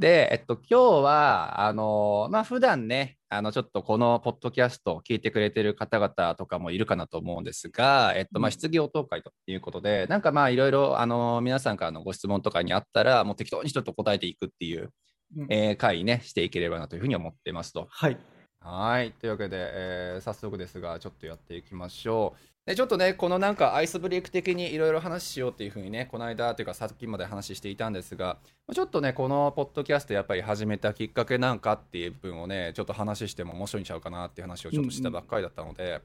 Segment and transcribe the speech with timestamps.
[0.00, 14.90] で、えっと、今日は、あの、まあ、普段ね、あの、ちょっとこのポッドキャストを聞いてくれてる方々とかもいるかなと思うんですが、えっと、まあ、質疑応答会ということで、なんかまあ、いろいろ、あの、皆さんからのご質問とかにあったら、もう適当にちょっと答えていくっていう、
[15.36, 17.86] うん、えー、会ね、していければなというふうに思ってますと。
[17.90, 18.16] はい。
[18.60, 19.12] はい。
[19.12, 22.49] というわけで、えー、早速ですが、ちょっとやっていきましょう。
[22.66, 28.36] でちょっとね、このなんかアイスブレイク的にいろいろ話しようっていうふうにね、この間というかさっきまで話していたんですが、
[28.72, 36.00] ちょっとね、このポッドキャストやっぱり始めたきっかけなんかっていう部分をね、ちょっと話しても面白いんちゃうかなっていう話をちょっとしたばっかりだったので、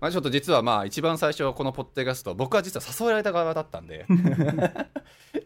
[0.00, 4.06] まあ、ちょっと実はまあ一番最初このポッドキャスト僕は実は誘われた側だったんで。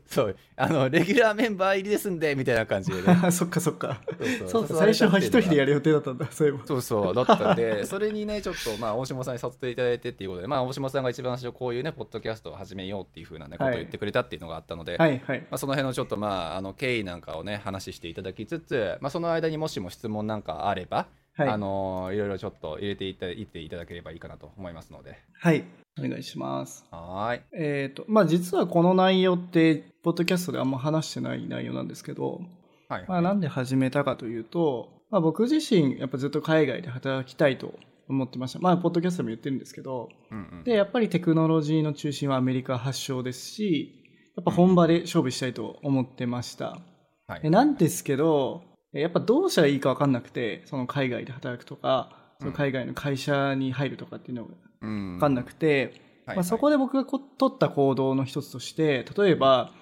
[0.07, 0.37] そう。
[0.57, 4.01] あのレギュラーメンバー入りですんでみたいな感じで、ね、 そっかそっか。
[4.49, 4.79] そうそう。
[4.79, 6.27] 最初は一人でやる予定だったんだ。
[6.31, 6.67] そういえば。
[6.67, 21.07] そうそうだったんでそれにねちょっとまあ大島さんに誘っていただいてっていうことでまあ大島さんが一番最初こういうねポッドキャストを始めようっていうふうなねことを言ってくれたっていうのがあったので、はいはい、まあ、その辺のちょっとまああの経緯なんかをね話していただきつつ、まあ、その間にもしも質問なんかあれば
[21.37, 25.19] はい、あのいろいろちょっと入れていたいていただければいいかなと思いますので。
[25.35, 25.65] はい。
[25.99, 26.87] お願いします。
[26.91, 27.43] はい。
[27.53, 32.41] えっ、ー、と、まあ実はこの内容って、ポッドキャストであんま話してない内容なんですけど、
[32.89, 37.75] はい、はい、まあなんで始めたかというと、まあ僕自身、やっぱずっと海外で働きたいと
[38.09, 38.59] 思ってました。
[38.59, 44.01] まあ、ポッドキャストでも言ってるんですけど、うんうん、で、やっぱりテクノロジーの中心はアメリカ発祥ですし、
[44.37, 46.79] やっぱ本場で勝負したいと思ってました。
[47.27, 57.23] はい、なんですけど、やっぱどうしたらいいか分かんなくて、その海外で働くとか、その海外の会社に入るとかっていうのが分かんなくて、まあ、そこで僕が取
[57.55, 59.73] った行動の一つとして、例えば、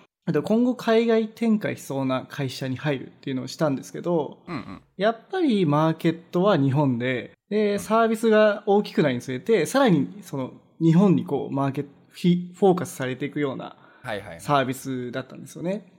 [0.45, 10.53] 今後海外展開しそうな会社に入るっていうのをしたんですけど、うんうん、やっぱりマーケットは日本で、で、サービスが大きくなるにつれて、さらにその
[10.83, 13.77] 日本にこうマーケット、フォーカスされていくような
[14.39, 15.93] サービスだったんですよね。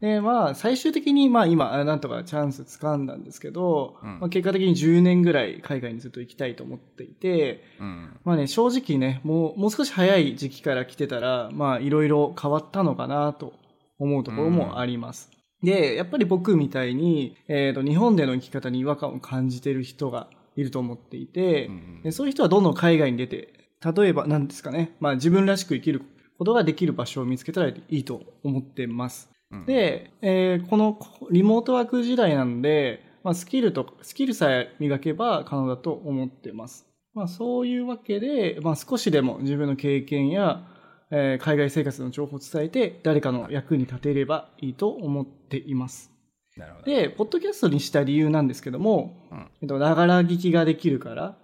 [0.00, 13.54] で、まあ、最終的に、まあ今、なんとかチャンス掴んだんですけど、うん、まあ、結果的に10年ぐらい海外にずっと行きたいと思っていて、うん、まあね、正直ね、もう、もう少し早い時期から来てたら、まあ、いろいろ変わったのかなと
[13.98, 15.30] 思うところもあります。
[15.62, 21.70] うん、で、やっぱり僕みたいに、えっ、ー、と、日本での生き方に違和感を感じてる人がいると思っていて、
[22.02, 23.54] でそういう人はどんどん海外に出て、
[23.96, 26.02] 例えば何ですかね、まあ自分らしく生きる
[26.38, 29.30] ことができる場所を見つけたらいいと思ってます。
[29.66, 30.98] で、えー、この
[31.30, 36.86] リモートワーク時代なんで、まあ、スキルと、スキルさえ磨けば可能だと思ってます。
[37.14, 40.66] まあ、そういうわけで、まあ、少しでも自分の経験や、
[41.10, 46.12] えー、海外生活の情報を伝えて、誰かの役に立てればいいと思っています。
[46.56, 51.36] なるほどで、ポッドキャストにした理由なんですけども、うん、えっと、ながら聞きができるから、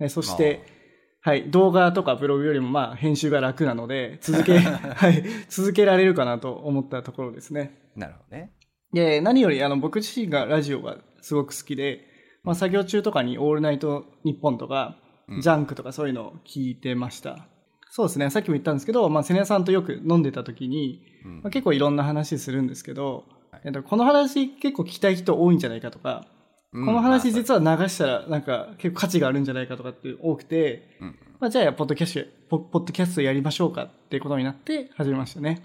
[0.00, 0.81] えそして、
[1.24, 7.78] はい、動画とかブログよりもまあ編集が楽なので、続け、 はい、続けられるかなと思ったところですね。
[7.94, 8.52] なるほどね。
[8.92, 12.00] で、何よりあの僕自身がラジオがすごく好きで、
[12.42, 14.98] まあ作業中とかにオールナイトニッポンとか、
[15.40, 17.46] ジャンクとかそういうのを聞いてました。
[17.88, 26.26] そうですね、さっきも言ったんですけど、まあセネさんとよく飲んでた時に、まあ、結構いろんな話するんですけど、はい、この話結構聞きたい人多いんじゃないかとか、
[26.72, 35.62] この話実は流したらなんか結構価値があるんじゃないかとかって多くて、うん、まあじゃあポッドキャスト、ポッドキャストやりましょうかっていうことになって始めましたね。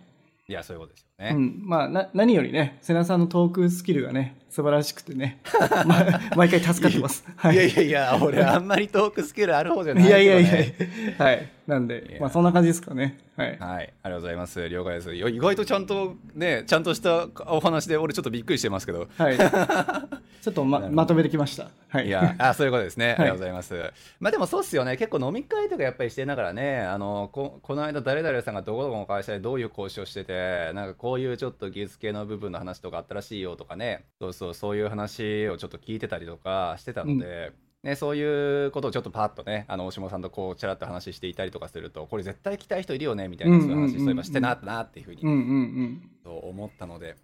[0.50, 1.32] いや、そういうことですよね。
[1.36, 1.62] うん。
[1.66, 5.42] まあ、な、何よりね、瀬名さんのトークスキルがね、素晴らしくてね、
[5.86, 7.26] まあ、毎回助かってます。
[7.36, 11.50] はい、いやいやいや、俺あんまりトークスキルある方じゃない、ね、いやいやいやはい。
[11.68, 13.18] なんで、まあそんな感じですかね。
[13.36, 13.48] はい。
[13.50, 13.60] はい。
[13.60, 14.70] ありがとうございます。
[14.70, 15.14] 了解です。
[15.14, 19.10] 意外とちゃんとね、ちゃんとしたお話で、俺ちょっとびっくりしてますけど。
[19.18, 19.38] はい。
[20.42, 21.70] ちょっとままとめてきました。
[21.90, 22.08] はい。
[22.08, 23.16] いや、あ、そういうことですね。
[23.18, 23.74] ありがとうございます。
[23.76, 24.98] はい、まあでもそうっすよね。
[24.98, 47.16] 結構飲み会とかやっぱりしてながらね、あの、ここの間誰々さんがどこどこの会社でどういう講師をしてて、なんかこういうちょっと技術系の部分の話とかあったらしいよとかね、そうそう、そういう話をちょっと聞いてたりとかしてたので、うんね、そういうことをちょっとパッとね、あの大島さんとこうちらっと話していたりとかすると、これ絶対来たい人いるよねみたいな、そういう話、そういえばしてなったなっていうふうに、と思ったので、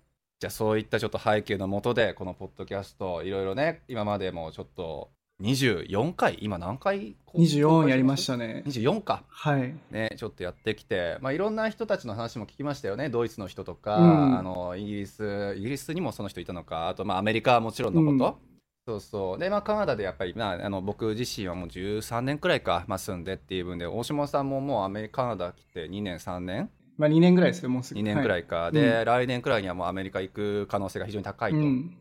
[0.44, 5.10] じゃあそういったちょっと背景のもとで、このポッドキャスト、いろいろね、今までもちょっと
[5.42, 8.62] 24回、今何回 ?24 やりましたね。
[8.68, 9.24] 24か。
[9.30, 9.74] はい。
[9.90, 13.08] ね、ちょっとやってきて、まあいろんな人たちの話も聞きましたよね。
[13.08, 18.38] ドイツの人とか、うん、あの、イギリス、イギリスにもその人いたのか、あとまあアメリカはもちろんのこと。
[18.46, 18.54] うん
[18.86, 28.00] そうそうで、まあ、カナダでやっぱり、まあ、あの僕自身はもう13年くらいか、まあ、住んでっていう分で大島さんももうアメリカカナダ来て2年3年まあ2年ぐらいですねもうすぐ。
[28.00, 31.98] 2年くらいか、はい、で、うん、来年くらいにはもうアメリカ行く可能性が非常に高いと、うん、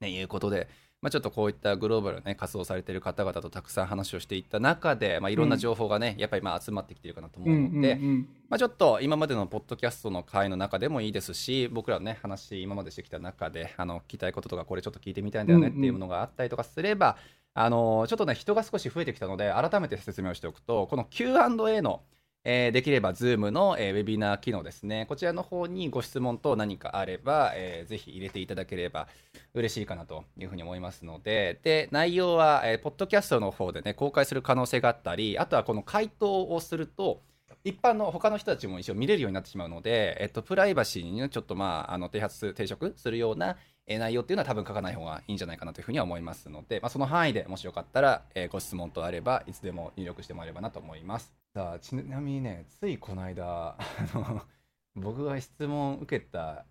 [0.00, 0.68] ね、いうことで、
[1.02, 22.02] まあ、ちょっとこういったグローバルね活動されている方々とたくさん話をしていった中で、まあ、いろんな情報がね、うん、やっぱりまあ集まってきているかなと思うので、うんうんうん、まあ、ちょっと今までのポッドキャストの回の中でもいいですし僕らのね話今までしてきた中であの聞きたいこととかこれちょっと聞いてみたいんだよねっていうものがあったりとかすれば、うんうんあのちょっとね人が少し増えてきたので改めて説明をしておくとこの Q&A の
[22.48, 25.04] えー、できれば Zoom の、えー、ウェビナー機能ですね。
[25.08, 29.08] こちらの方にご質問と何かあれば、えー、ぜひ入れていただければ
[29.52, 37.20] 嬉しいかなというふうに思いますので、で、内容は、えー、ポッドキャストの方でね、公開する可能性があったり、あとはこの回答をすると、
[37.64, 43.56] 一般の他の人たちも一応見れるようになってしまうので、えっと、プライバシーに、ね、ちょっとまあ、あの、提発、抵触するような、
[43.88, 51.45] 内容っていうのは多分書かない方がいいんじゃないかなというふうには思いますので、まあ、その範囲でもしよかったら、えー、ご質問とあれば、いつでも入力してもらえればなと思います。
[51.56, 53.78] さあ、ちなみにね、ついこの間、あ
[54.12, 54.42] の、
[54.94, 56.66] 僕が質問受けた、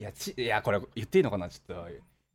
[0.00, 1.86] いや、ちいや、これ言っていいのかなちょっと、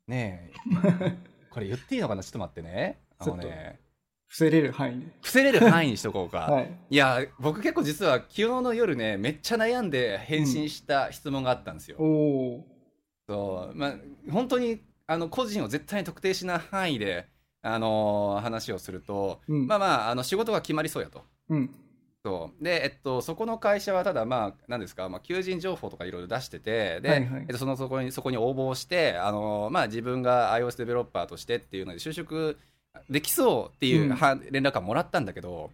[0.08, 1.18] ねえ、
[1.52, 3.02] これ言っていいのかなちょっと待ってね。
[3.18, 3.82] あのね、
[4.28, 5.06] 伏せれる範囲で。
[5.20, 6.40] 伏せれる範囲にしとこうか。
[6.50, 11.98] はい、いや、僕結構実は昨日の夜ね、めっちゃ悩んで返信した質問があったんですよ。
[12.00, 12.66] うん、お
[13.28, 13.96] そう、まあ、
[14.32, 17.28] 本当に、あの、個人を絶対に特定しない範囲で、
[17.62, 21.26] あのー、話をすると、うん、まあまあ、あの、仕事が決まりそうやと。
[21.50, 21.76] うん。
[22.24, 32.58] そうで、えっと、そこの会社はただ、まあ、ですか、まあ、求人情報とかいろいろ出してて、で、はいはい、えっと、そのそこにそこに応募して、あのまあ、自分が iOS デベロッパーとしてっていうので、就職
[33.10, 34.10] できそうっていう、うん、
[34.52, 35.72] 連絡がもらったんだけど、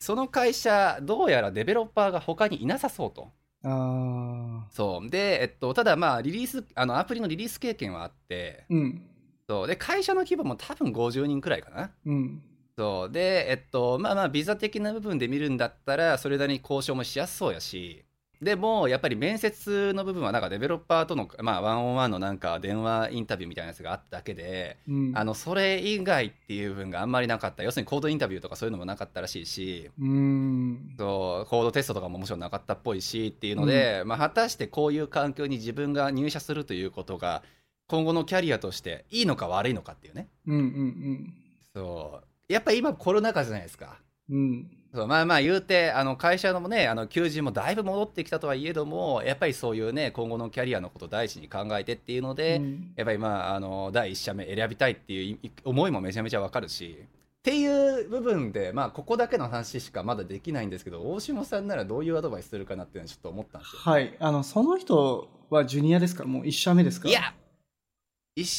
[0.00, 3.30] その会社、どうやらデベロッパーが他にいなさそうと。
[3.62, 5.10] あそう。
[5.10, 9.02] で、えっと、ただ、まあ、リリースあのアプリのリリース経験はあって、うん、
[9.48, 9.66] そう。
[9.66, 11.90] で会社の規模も多分50人くらいかな。
[12.04, 12.42] うん
[12.76, 18.04] そうで、えっと、まあまあ、ビザ的な部分で見るんだったら、それなりに交渉もしやすそうやし、
[18.42, 27.62] でも、やっぱり面接の部分は、なんかデベロッパーとの、まあ、ワンオンワンのなんか電話インタビューみたいなやつがあっただけで、うん、あの、それ以外っていう部分があんまりなかった。
[27.62, 37.42] 要するにコードインタビューとかそういうのもなかったらしいし、うんそうコードテストとかももちろんなかったっぽいしっていうので、うん、まあ、果たしてこういう環境に自分が入社するということが、
[37.88, 40.28] 今後のキャリアとしていいのか悪いのかっていうね。
[40.46, 41.34] うんうんうん。
[41.72, 42.35] そう。
[42.48, 43.98] やっぱ今コロナ禍じゃないですか。
[44.30, 44.70] うん。
[44.94, 63.82] そうまあまあ言うて、あの会社のもね、あの求人もだいぶ戻ってきたとはいえども、やっぱりそういうね、今後のキャリアのことを第一に考えてっていうので、うん、やっぱりまあ、あの、第一社目選びたいっていう思いもめちゃめちゃわかるし、っていう部分で、まあ、ここだけの話しかまだできないんですけど、大下さんならどういうアドバイスするかなっていうのはちょっと思ったんですよ。
[63.82, 64.16] はい。
[64.18, 66.24] あの、その人はジュニアですか？
[66.24, 67.08] もう一社目ですか？
[67.08, 67.34] いや、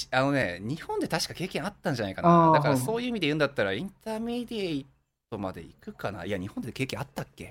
[0.10, 2.52] あのね、日本で確か経験あったんじゃないかな。
[2.52, 6.26] だからそういう意味で言うんだったら、 intermediate まで行くかな。
[6.26, 7.44] いや、日本で経験あったっけ？
[7.44, 7.48] い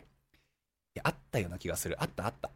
[0.97, 1.97] や、あったような気がする。
[2.03, 2.51] あったあった。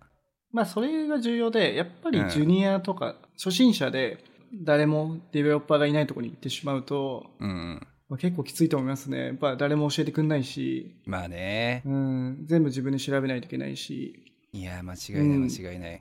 [0.52, 9.26] まあ、それが重要で、やっぱりジュニアとか、初心者で誰もデベロッパーがいないところに行ってしまうと、うん、まあ、結構きついと思いますね。
[9.26, 10.96] やっぱ誰も教えてくんないし。
[11.06, 11.82] まあね。
[11.86, 14.24] うん、全部自分で調べないといけないし。
[14.52, 15.94] いや、間違いない、間違いない。
[15.94, 16.00] うん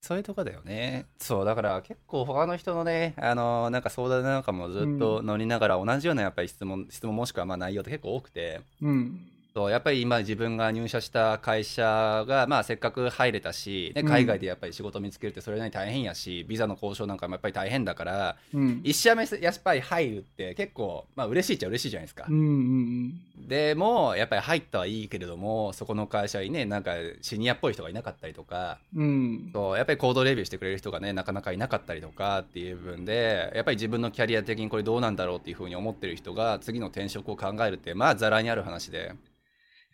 [0.00, 1.06] そういうとこだよね。
[1.18, 9.26] そう、だから結構他の人のね、あのなんか相談なんかもずっと乗りながら同じようなやっぱり質問、質問もしくはまあ内容って結構多くて、うん。
[9.52, 22.26] そうやっぱり今自分が入社した会社が、まあ、せっかく入れたし、ね、海外でやっぱり仕事見つけるってそれなりに大変やし、ビザの交渉なんかもやっぱり大変だから、うん、1社目やっぱり入るって結構、まあ嬉しいっちゃ嬉しいじゃないですか。
[22.28, 22.44] うんうん
[23.40, 39.12] うん、でもやっぱり入ったはいいけれどもそこの会社にねなんかシニアっぽい人がいなかったりとか、うん、そうやっぱりコードレビューしてくれる人がねなかなかいなかったりとかっていう部分でやっぱり自分のキャリア的にこれどうなんだろうっていうふうに思ってる人が次の転職を考えるってまあざらにある話で。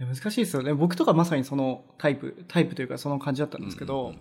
[0.04, 0.74] 難しいですよね。
[0.74, 4.18] 僕とかまさにそのタイプ、タイプというかその感じだったんですけど、うんうん、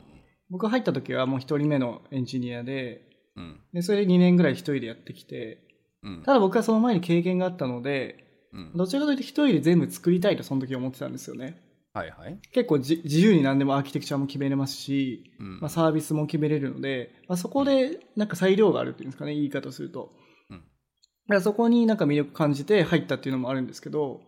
[0.50, 3.01] 僕入った時はもう一人目のエンジニアで、
[3.36, 5.62] うん、で、それで2年ぐらい一人でやってきて、
[6.03, 11.62] うん、ただ僕はその前に経験があったので、うん、どちらかというと一人で全部作りたいとその時思ってたんですよね。
[11.96, 20.12] はいはい、結構自由に何でもアーキテクチャも決めれますし、うん、まあ、サービスも決めれるので、まあ、そこでなんか裁量があるっていうんですかね言い方すると、
[20.50, 24.20] うん、だからそこになんか魅力感じて入ったっていうのもあるんですけど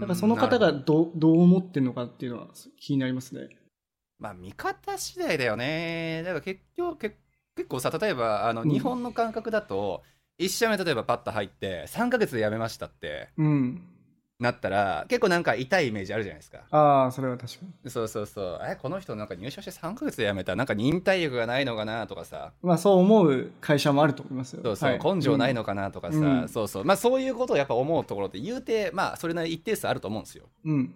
[0.00, 1.10] だからその方がど。
[1.14, 3.48] どう思ってるのかっていうのは気になりますね。
[4.18, 6.22] まあ見方次第だよね。
[6.24, 7.16] だから結局結
[7.56, 10.02] 結構さ例えばあの、日本の感覚だと
[10.38, 13.82] 1社目例えばパッと入って3か月で辞めましたって、うん、
[14.40, 16.62] なったら結構なんか痛いイメージあるじゃないですか。
[16.70, 17.90] ああそれは確かに。
[17.90, 18.60] そうそうそう。
[18.68, 22.52] えこの人なんか入社して3か月で辞めたなんか忍耐力がないのかなとかさ。
[22.62, 24.62] まあそう思う会社もあると思いますよ。
[24.64, 26.84] そうそう、はい、根性ないのかなとかさ、うん、そうそう。
[26.84, 30.46] まあそういうことをやっぱ思うところって言うてまあそれなり一定数あると思うんですよ。
[30.64, 30.94] うん。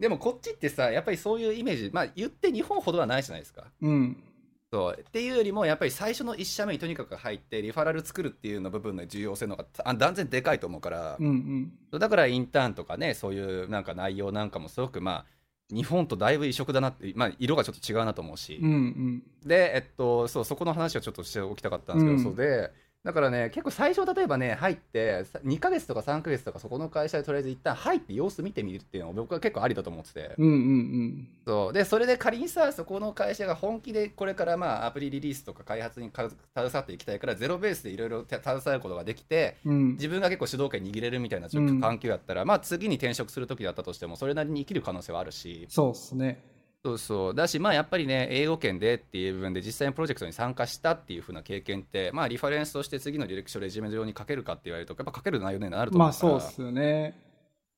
[0.00, 3.66] でもこっちってさやっぱりそういうイメージまあ言って日本ほどはないじゃないですか。
[3.80, 4.24] うん
[4.72, 4.98] そう。
[4.98, 15.26] っていうよりもやっぱり最初の1社目にとにかく入ってリファラル作るっていうの部分の重要性の方が断然でかいと思うから、うんうん、だからインターンとかねそういうなんか内容なんかもすごくま
[15.70, 22.72] あ日本とだいぶ異色だなって、まあ、色がちょっと違うなと思うし、うんうん、で、えっと、そうそこの話をちょっとしておきたかったんですけど、うん、そうで
[23.04, 30.34] だからね、結構最初、例えばね、入って、2か月とか3か月とか、そこの会社でとりあえず一旦入って様子見てみるっていうのを僕は結構ありだと思ってて。
[30.38, 31.28] うんうんうん。
[31.44, 41.48] そうで、それで仮にさ、そこの会社が本気でこれからまあアプリリリースとか開発に携わっていきたいから、ゼロベースでいろいろ携わることができて、うん、自分が結構主導権握れるみたいな
[41.80, 45.66] 環境やったら、うん、まあ次に転職する時だったとしても、それなりに生きる可能性はあるし。
[45.68, 46.51] そうっすね。
[46.84, 57.16] そうそうだし、まあ、やっぱりね、英語圏でっていう部分で、実際にプロジェクトに参加したっていうふうな経験って、まあ、リファレンスとして次の履歴書、レジュメ上に書けるかって言われると、やっぱ書ける内容になると思うから、まあ、そうっすよね。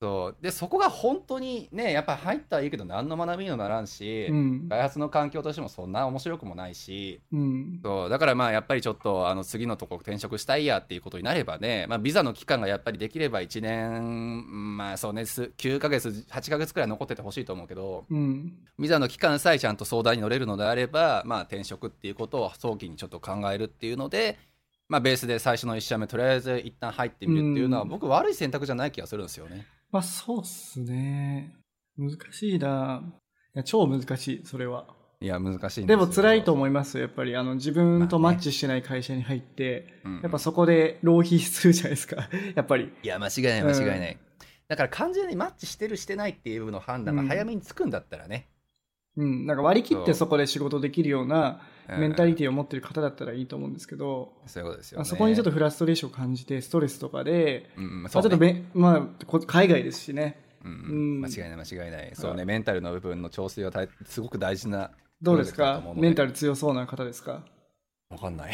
[0.05, 24.37] そうでそこが本当にねやっぱ入ったらいいけど何の学びにもならんし、うん、開発の環境としてもそんな面白くもないし、うん、そうだからまあやっぱりちょっとあの次のとこ転職したいやっていうことになればね、まあ、ビザの期間がやっぱりできれば1年まあそうね9ヶ月8ヶ月くらい残っててほしいと思うけど、うん、ビザの期間さえちゃんと相談に乗れるのであれば、まあ、転職っていうことを早期にちょっと考えるっていうので。
[24.87, 29.65] まあ、ベースで最初の1社目とりあえず一旦入ってみるっていうのは、僕悪い選択じゃない気がするんですよね。
[29.95, 31.55] まあそうっすね。
[31.97, 33.01] 難しいな。
[33.55, 34.87] いや、超難しい、それは。
[35.21, 37.37] いや、難しいでも辛いと思いますやっぱり。
[37.37, 42.27] あの、自分とマッチしてない会社に入って、まあね、やっぱそこで浪費するじゃないですか。
[42.55, 42.91] やっぱり。
[43.03, 44.11] いや、間違いない、間違いない。
[44.11, 44.19] うん、
[44.67, 48.49] だから完全にマッチしてるしてないっていうの判断が早めにつくんだったらね。
[49.17, 60.41] うん、うん、なんか割り切ってそこで仕事できるようなメンタリティーを持ってる方だったらいいと思うんですけど、そういうことですよ、ね、そこにちょっとフラストレーションを感じて、ストレスとかで、うん、まあ、ちょっとべ、まあ、海外ですしね。
[60.63, 62.11] うん、間違いない間違いない。
[62.15, 63.71] そうねメンタルの部分の調整は
[64.05, 64.89] すごく大事な
[65.21, 65.83] どうですか？
[65.95, 67.43] メンタル強そうな方ですか？
[68.09, 68.53] わかんない。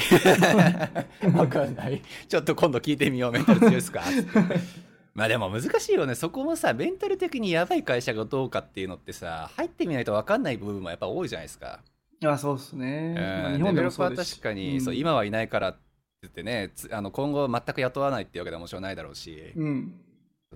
[1.35, 2.01] わかんない。
[2.27, 3.31] ちょっと今度聞いてみよう。
[3.31, 4.01] メンタル強いですか？
[5.13, 6.15] まあでも難しいよね。
[6.15, 11.79] そこもさメンタル的にやばい会社がどうかっていうのってさ入ってみないとわかんない部分もやっぱ多いじゃないですか。
[12.23, 13.15] あそうですね、
[13.51, 15.79] うん、日本でもそうです確かに、うん、そう今はいないからって
[16.21, 19.93] 言ってねあの今後全く雇わないっていうわけでもちろんないだろうし、うん、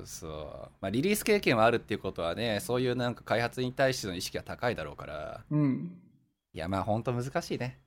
[0.03, 0.31] そう
[0.81, 5.97] まあ、リリース経験はあるっていうことはねそういうなんか開発に対しての意識が高いだろうから、うん、
[6.53, 7.79] いやまあ本当難しいね。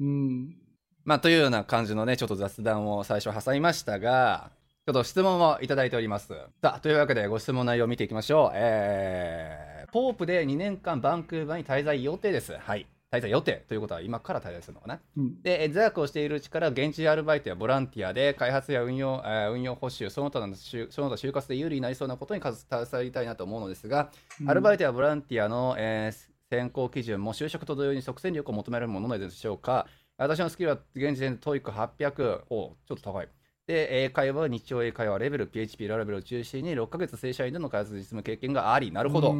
[0.00, 0.56] うん。
[1.04, 6.34] まあというような感じのねちょっと雑談を最初挟みましたがちょっと質問をいただいております。
[6.60, 8.50] さあというわけでご質問内容を見ていきましょう。
[8.54, 12.56] えー、ポープで2年間バンクーバーに滞在予定です。
[12.58, 12.86] はい。
[13.10, 29.86] 滞在予定ということは今から滞在するのかな、うん、で座学をしているうちから現地アルバイトやボランティアで開発や運用,、え運用補修その他のその他就活で有利になりそうなことに携わりたいなと思うのですが、うん、アルバイトやボランティアの、えー、選考基準も就職と同様に即戦力を求めるものでしょうか。
[30.16, 33.28] 私のスキルは現時点で TOEIC800 おちょっと高い
[33.66, 39.34] で、英会話、日常英会話レベル、PHP ラレベルを中心に6ヶ月正社員での開発実務経験があり、なるほど。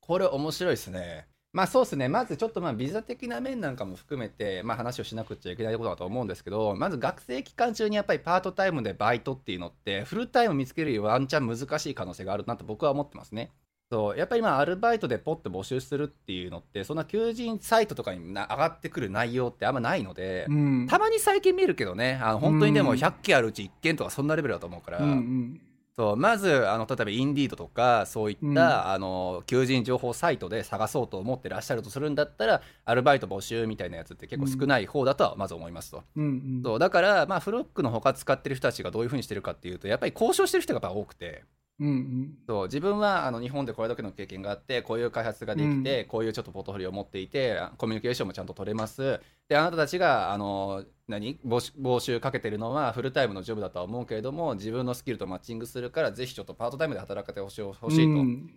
[0.00, 1.26] これ面白いですね。
[1.52, 13.50] まあそうですね、まずちょっとまあビザ的な面なんかも含めて、まあ、話をしなくちゃいけないことだと思うんですけど、まず学生期間中にやっぱりパートタイムでバイトっていうのって、フルタイム見つけるよりワンチャン難しい可能性があるなと僕は思ってますね。
[13.90, 25.60] そうやっぱりまあアルバイトでポッと募集するっていうのってそんな求人サイトとかに上がってくる内容ってあんまないので、うん、たまに最近見るけどねあの本当にでも100件あるうち1件とかそんなレベルだと思うから、うんうん。
[25.96, 41.44] そうまずあの例えばインディードとかそういった、うん、あの求人情報サイトで探そうと思ってらっしゃるとするんだったらアルバイト募集みたいなやつって結構少ない方だとはまず思いますと、うんうん、そうだからまあフロックのほか使ってる人たちがどういうふうにしてるかっていうとやっぱり交渉してる人がやっぱ多くて。
[41.80, 49.18] うんうん、そう自分はあの日本でこれだけの経験があってこういう開発ができて、うん、こういうちょっとポートフォリオを持っていてコミュニケーションもちゃんと取れます。
[49.48, 51.38] であなたたちがあの何？
[51.44, 58.50] 募集かけてるのはフルタイムのジョブだとは思うけれども自分のスキルとマッチングするからぜひちょっとパートタイムで働かてほしいと、うん、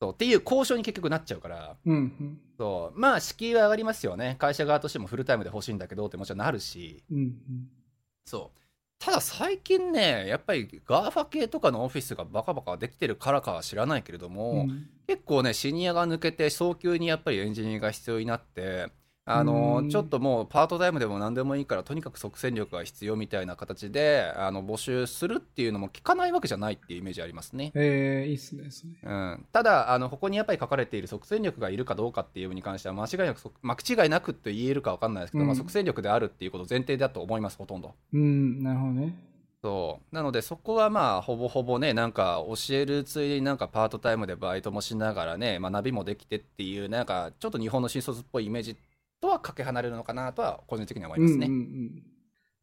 [0.00, 3.00] そうっていう交渉に結局なっちゃうから、うんうん、そう。
[3.00, 4.36] まあ敷居は上がりますよね。
[4.38, 7.34] 会社側としてもフルタイムで欲しいんだけどってもちろんなるし、うんうん、
[8.26, 8.60] そう
[8.98, 18.88] ただ最近ねやっぱり GAFA 系とかのオフィスがバカバカできてるからかは知らないけれども、うん、結構ねシニアが抜けて早急にやっぱりエンジニアが必要になって
[19.28, 27.72] あのちょっともうパートタイムでも何でもいいからとにかく即戦力が必要みたいな形であの募集するっていうのも聞かないわけじゃないっていうイメージありますね。
[27.74, 28.62] えー、いいっすね
[29.02, 37.94] うん、ただあのここにやっぱり書かれている即戦力がいるかどうかっていうに関しては間違いなく間違いなくと言えるか分かんないですけど、うん、まあ、即戦力であるっていうこと前提だと思いますほとんど。
[38.12, 39.12] うんなるほどね。
[39.62, 48.76] そうなのでそこはまあほぼほぼねなんか教えるついでになんかパートタイムでバイトもしながらね学びもできてっていうなんかちょっと日本の新卒っぽいイメージ
[49.26, 51.46] とはかけ離れるのかなとは個人的には思いますね。
[51.46, 52.02] うんうんうん、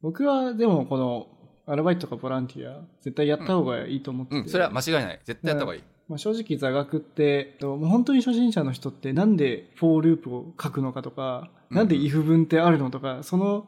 [0.02, 1.28] 僕はでもこの
[1.66, 5.20] アルバイトとかボランティア絶対やった方がいいと思って、うんうん、それは間違いない。
[5.26, 5.84] 絶対やった方がいい。
[6.08, 13.68] まあ、正直座学ってもう本当に初心者の人ってなんで for loop を書くのかとか、うん、なんで if 文ってあるのとかその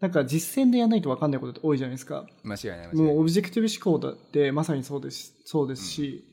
[0.00, 2.26] なんか実践でやらないと分かんないことって多いじゃないですか。
[2.42, 6.24] 間違いないもうオブジェクティブ思考だってまさにそうですそうですし、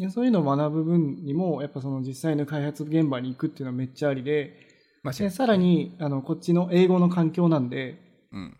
[0.00, 4.67] うん、そういうのを学ぶ分にもやっぱその実際の開発現場に行くっていうのはめっちゃありで、
[5.12, 7.98] でさらにあのこっちの英語の環境なんで、
[8.32, 8.56] うん、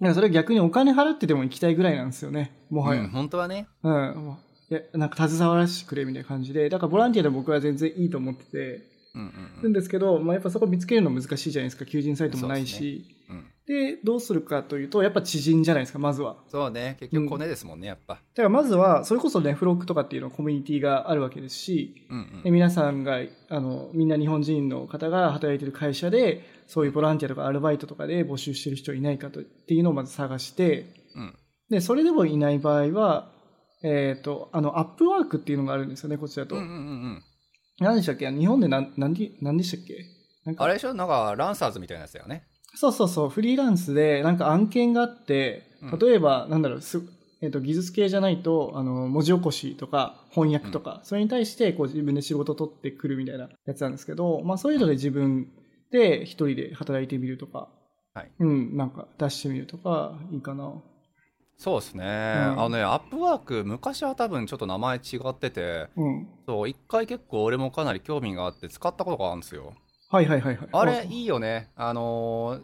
[0.00, 3.02] なんかそれ逆にお金払ってでも行きたいぐらいなんですよね、もはや。
[3.02, 3.66] うん、本当はね。
[3.82, 4.36] うん。
[4.70, 8.82] いや、なんか携わらせてくれみたいな感じで、だからボランティアで僕は全然いいと思ってて、
[9.14, 9.32] うんうん
[9.64, 13.17] うん、んですけど、まあ、やっぱそこ見つけるの難しいじゃないですか、求人サイトもないし。
[13.68, 16.42] で、どうするかというと、やっぱ知人じゃないですか、まずは。
[16.48, 16.96] そうね。
[16.98, 18.14] 結局コネですもんね、うん、やっぱ。
[18.14, 23.20] だからまずは、それこそね、フロックとかっていうのコミュニティがあるわけですし、うんうん、皆さんが、
[23.50, 31.34] あの、みんな日本人の方が働いてる会社で、そういうボランティアとかアルバイトとかで募集してる人いないかとっていうのをまず探して、うん、
[31.68, 33.30] で、それでもいない場合は、
[33.84, 36.56] えっ、ー、と、あの、アップワークっていうのがあるんですよね、こちらと。
[36.56, 37.22] うんうんうん、
[37.80, 38.30] 何でしたっけ？
[38.30, 40.04] 日本で何、何で、何でしたっけ？
[40.56, 40.94] あれでしょ？
[40.94, 42.47] なんか、ランサーズみたいなやつだよね。
[42.74, 45.66] そうそうそう、フリーランスでなんか案件があって、
[46.00, 47.00] 例えば、なんだろう、す
[47.40, 55.48] えっ、ー、と、技術系じゃないと、あの、文字起こしとか、翻訳とか、うん、それに対して、こう、自分で仕事を取ってくるみたいなやつなんですけど、まあ、そういうので自分
[55.92, 57.68] で一人で働いてみるとか、
[58.14, 58.30] はい。
[58.40, 60.82] うん、なんか出してみるとか、いいかな。
[61.56, 69.74] そうですね、うん、あのね、アップワーク、昔は多分ちょっと名前違ってて、うん、そう、一回結構俺もかなり興味があって使ったことがあるんですよ。
[70.10, 70.68] はいはいはいはい。
[70.72, 71.70] あれ、いいよね。
[71.76, 72.62] あのー、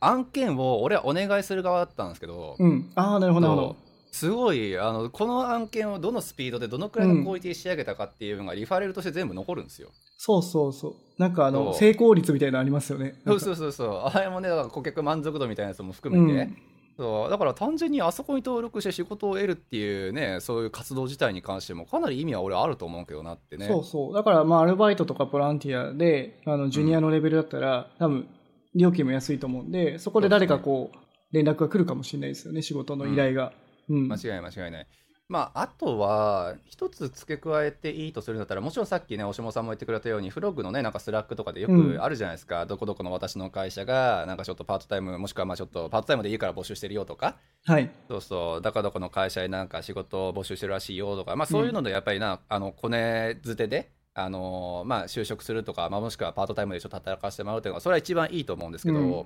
[0.00, 3.76] 案件を俺はお願いする側だったんですけど、うん、ああ、なるほど、なるほど。
[4.12, 9.88] すごいあのこの案件をどのスピードでどのくらいのクオリティ仕上げたかっていうのがリファレルとして全部残るんですよ。
[10.18, 10.94] そうそうそう。
[11.18, 13.14] なんかあの成功率みたいなのありますよね。
[13.26, 13.88] そうそうそうそう。
[14.04, 16.56] あれもね顧客満足度みたいなやつも含めて、うん、
[16.96, 23.66] そうだから単純にあそこに登録して仕事を得るっていうねそういう活動自体に関してもかなり意味は俺あると思うけどなってね。
[23.66, 24.14] そうそう。
[24.14, 28.28] だからまあアルバイトとかボランティアであのジュニアのレベルだったら、うん、多分
[28.74, 30.96] 料金も安いと思うんでそこで誰かこう
[31.32, 33.52] 連絡が来るかもしれないですよね仕事の依頼が。
[33.88, 34.86] うん、間違いない間違いない。
[35.32, 47.90] まあ、あとは、一つ付け加えていいとするんだったら、もちろんさっきね、大下さんも言ってくれたように、フロッグのね、なんか Slack とかでよくあるじゃないですか、うん、どこどこの私の会社が、なんかちょっとパートタイム、もしくはまあちょっとパートタイムでいいから募集してるよとか、はい。
[48.08, 59.24] そうそう、どこどこの会社になんか仕事を募集してるらしいよとか、まあそういうのでやっぱりな、うん、あの、コネづてで、あのまあ、就職するとか、まあ、もしくはパートタイムでちょっと働かせてもらうというのは、それは一番いいと思うんですけど、うん。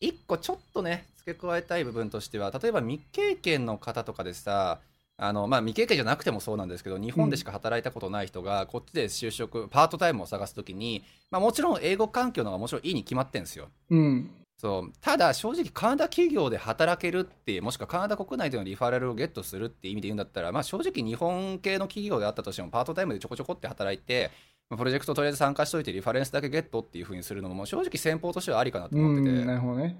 [0.00, 4.78] 一個ちょっとね付け加えたい部分としては例えば未経験の方とかでさ
[5.20, 11.02] あのまあ、未経験じゃなくてもそうなんですけど日本でしか働いたことない人がこっちで就職、うん、パートタイムを探すときに、
[11.32, 13.68] まあ、もちろん英語環境の方がもちろんいいに決まってるんですよ。
[13.90, 24.30] うん、そうただ正直カナダ企業で働けるってもしくはカナダ国内でのリファラルをゲットするっていう意味で言うんだったら、まあ、正直日本系の企業であったとしてもパートタイムでちょこちょこって働いて
[24.70, 29.44] プロジェクトとりあえず参加しといてリファレンスだけゲットっていうふうにするのも正直先方としてはありかなと思ってて。
[29.44, 29.96] なるほどね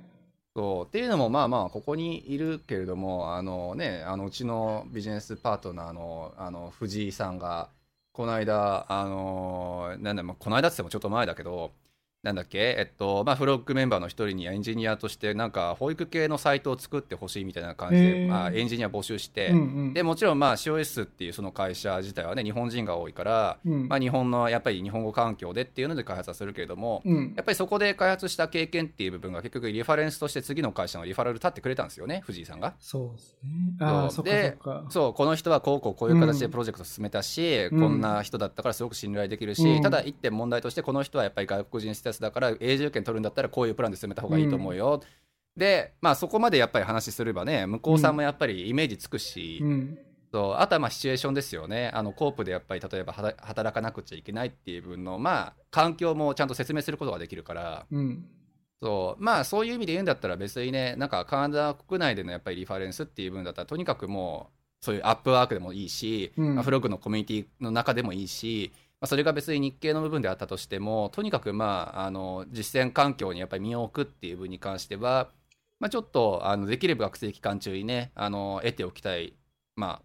[0.58, 0.86] そう。
[0.86, 7.68] っていうのもまあまあここにいるけれどもあのねあのうちのビジネスパートナーのあの藤井さんが
[8.12, 11.70] この間あのなんだこの間っつってもちょっと前だけど
[12.24, 32.74] なんだっけ、えっとまあ、フロッグメンバーの一人にエンジニアとしてなんか保育系のサイトを作ってほしいみたいな感じで、まあ、エンジニア募集して、うんうん、でもちろんまあ COS っていうその会社自体はね日本人が多いから、うん、まあ、日本のやっぱり日本語環境でっていうので開発はするけれども、うん、やっぱりそこで開発した経験っていう部分が結局リファレンスとして次の会社のリファラル立ってくれたんですよね藤井さんが。
[32.80, 33.76] そうですね。
[33.80, 34.58] あそで
[34.90, 49.98] そうこの人はこうこうこういう形でプロジェクト進めたし、こんな人だったからすごく信頼できるし、ただ一点問題としてこの人はやっぱり外国人ステータスだから永住住権取るんだったらこういうプランで進めた方がいいと思うよ、うん、でまあそこまでやっぱり話すればね向こうさんもやっぱりイメージつくし、うん、
[50.32, 51.90] そうあとはまあシチュエーションですよね。
[51.94, 58.24] あのコープでやっぱり例えば働かなくちゃいけないっていう分のまあ環境もちゃんと説明することができるから、うん、
[58.82, 75.30] そうまあそういう意味で言うんだったら別にねなんかカナダ国内でのやっぱりリファレンスっていう分だったらとにかくもうそういうアップワークでもいいし、うん、まあ、フログのコミュニティの中でもいいしまあ、それが別に日系の部分であったとしてもとにかくまああの実践環境にやっぱり身を置くっていう分に関しては、
[75.78, 79.34] まあ、ちょっとあのできれば学生期間中にねあの得ておきたい、
[79.76, 80.02] まあ、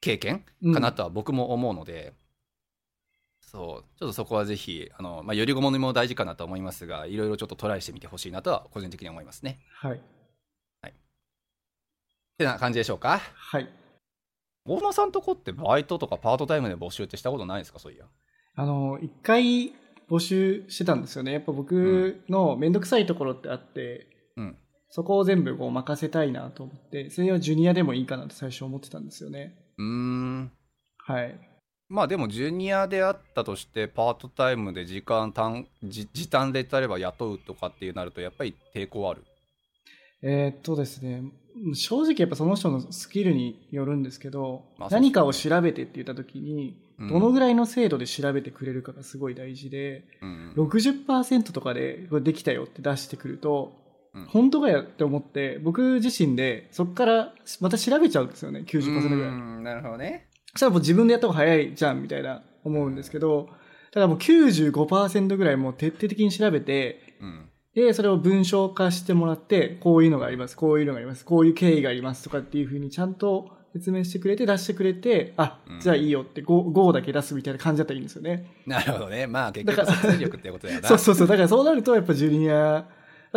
[0.00, 2.14] 経験かなとは僕も思うので、
[3.42, 9.58] うん、そうちょっとそこはぜひあの、まあ、よりごもにも大事かなと思いますがいろいろちょっとトライしてみてほしいなとは個人的に思いますね。
[9.80, 10.00] はい、
[10.82, 10.94] はい、っ
[12.38, 13.20] てな感じでしょうか？
[13.34, 13.68] はい
[14.64, 17.80] 大間さんとこってバイトとかパートタイムで募集ってしたことないですか？
[17.80, 18.04] そういや。
[18.58, 19.72] あの、一回
[20.10, 21.32] 募集してたんですよね。
[21.32, 24.56] やっぱ僕のめんどくさいところってあって、うん、
[24.90, 29.54] そこを全部こう任せたいなと思って、それはジュニアでもいいかなって最初思ってたんですよね。
[29.78, 30.50] うん。
[30.98, 31.38] はい。
[31.88, 39.22] まあでもジュニアであったとしてパートタイムで時間短時短で例えば雇うとかっていうなるとやっぱり抵抗ある？
[40.20, 41.22] えー、っとですね
[41.74, 53.72] 正直やっぱその人のスキルによるんですけど、まあ、何かを調べてって言った時にどのぐらいの精度で調べてくれるかがすごい大事で、うん、60%とかでこれできたよって出してくると、
[54.14, 59.62] うん、本当かよって思って僕自身でそこからまた調べちゃうんですよね90%ぐらい。
[59.62, 60.28] なるほどね。
[60.54, 63.48] そしたらもう自分でやった方が早いじゃんみたいな思うんですけど、
[63.92, 78.46] ただもう95%ぐらいもう徹底的に調べて、うん、で、それを文章化してもらって、こういうのがあります、こういうのがあります、こういう経緯がありますとかっていうふうにちゃんと説明してくれて出してくれて、あ、うん、じゃあいいよって 5, 5だけ出すみたいな感じだったらいいんですよね。
[78.66, 79.26] なるほどね。
[79.26, 80.88] まあ結局説明力ってことだよな。
[80.90, 81.26] そうそうそう。
[81.28, 82.86] だからそうなるとやっぱジュニア、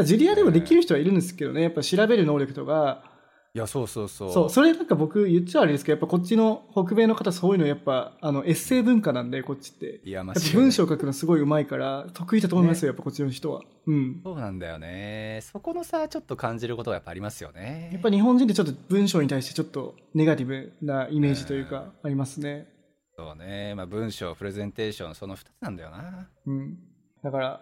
[0.04, 3.11] ジュニアでもできる人はいるんですけどね、やっぱ調べる能力とか、
[3.54, 4.32] いや、そうそうそう。
[4.32, 10.00] そう、それなんか僕言っちゃあれですけど、やっぱこっちの北米の方そういうのやっぱ、あの、エッセイ文化なんで、こっちって。
[10.06, 13.62] いや、まあ、文章書くのすごい上手いから、得意だと思いますよ、ね、やっぱこっちの人は。
[13.88, 14.22] うん。
[14.24, 15.40] そうなんだよね。
[15.42, 17.90] そこのさ、ちょっと感じることはやっぱありますよね。
[17.92, 22.70] やっぱ日本人ってちょっと文章に対してちょっとネガティブなイメージというか、ありますね。
[23.18, 23.76] そうね。
[23.76, 26.30] まあ文章、プレゼンテーション、その二つなんだよな。
[26.46, 26.78] うん。
[27.22, 27.62] だから、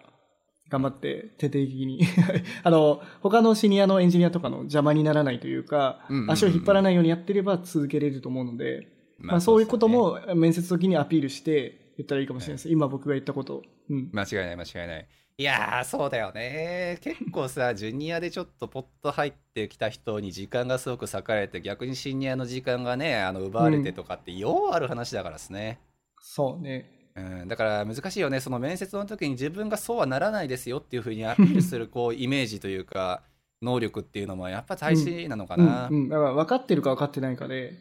[0.70, 2.00] 頑張って徹底的に。
[2.62, 15.08] あの他のシニアのエンジニアとかの邪魔にならないというか、うんうんうん、足を引っ張らないようにやってれば続けれると思うので、まあ、まあ、そういうことも面接時にアピールして言ったらいいかもしれないです、今僕が言ったこと、うん、間違いない間違いない。
[15.40, 16.98] いやそうだよね。
[17.00, 28.40] 結構さジュニアでちょっとポッと入ってきた人に時間がすごく割かれて逆にシニアの時間がねあの奪われてとかってようある話だからですね、うん、そうねうん、だから難しいよね。
[28.40, 33.22] その面接の時に自分がそうはならないですよっていうふうにアピールするこうイメージというか
[33.62, 37.74] 能力っていうのもやっぱ大事なのかな、うんうんうん、だから分かってるか分かってないかで。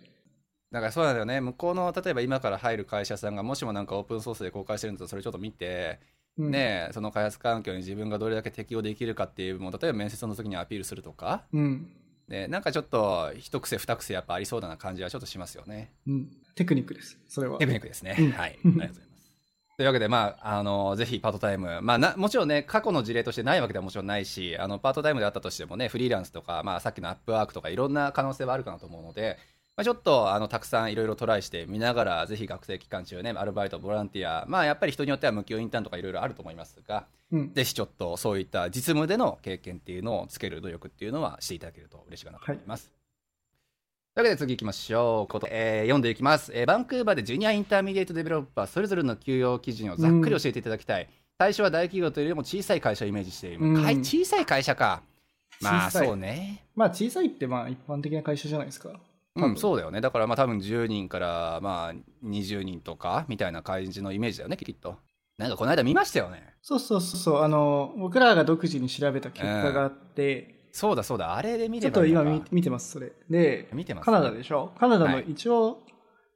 [0.72, 1.42] だからそうなんだよね。
[1.42, 6.00] 向こうの例えば今から入る会社さんがもしもなんかオープンソースで公開してるんだとそれちょっと見て、
[6.38, 11.44] ねその開発環境に自分がどれだけ適応できるかっていうも例えば面接の時にアピールするとか、
[12.30, 17.20] ね、なんかちょっと一癖二癖やっぱありそうな感じはちょっとしますよね、うん、テクニックです。
[17.28, 17.58] それは。
[17.58, 18.58] テクニックですね、はい。
[18.64, 19.09] ありがとうございます
[19.80, 29.38] というわけで、まあ、あの、ぜひパートタイム、まあな、もちろんね、過去の事例としてないわけではもちろんないし、あの、パートタイムであったとしてもね、フリーランスとか、まあ、さっきのアップワークとか、いろんな可能性はあるかなと思うので、
[29.78, 42.90] まあ、ちょっと、あの、たくさんいろいろトライしてみながら、ぜひ学生期間中ね、アルバイト、ボランティア、まあ、やっぱり人によっては無給インターンとかいろいろあると思いますが、うん、ぜひちょっとそういった実務での経験っていうのをつける努力っていうのはしていただけると嬉しいかなと思います。
[42.90, 42.99] はい
[44.20, 45.32] というわけで次行きましょう。
[45.32, 46.66] こと、えー、読んでいきます、えー。
[46.66, 51.04] バンクーバーで junior intermediate developer、それぞれの給与基準をざっくり教えていただきたい。
[51.04, 53.66] うん、対象は大企業というよりも小さい会社をイメージしている。
[53.66, 55.04] うん、小さい会社か。
[55.62, 56.66] まあそうね。
[56.76, 59.00] まあ小さいってまあ一般的な会社じゃないですか。
[59.38, 60.02] うん、そうだよね。
[60.02, 64.98] だからまあ多分10人からまあ20人とかみたいな感じのイメージだよね、きっと。
[65.38, 66.56] なんかこの間見ましたよね。
[66.62, 67.42] そうそうそうそう。
[67.42, 73.12] あの、僕らが独自に調べた結果があって、そうだそうだ、あれで見ればちょっと今見見てます、それ。
[73.30, 74.72] で、見てます、カナダでしょ？
[74.80, 75.80] カナダの一応、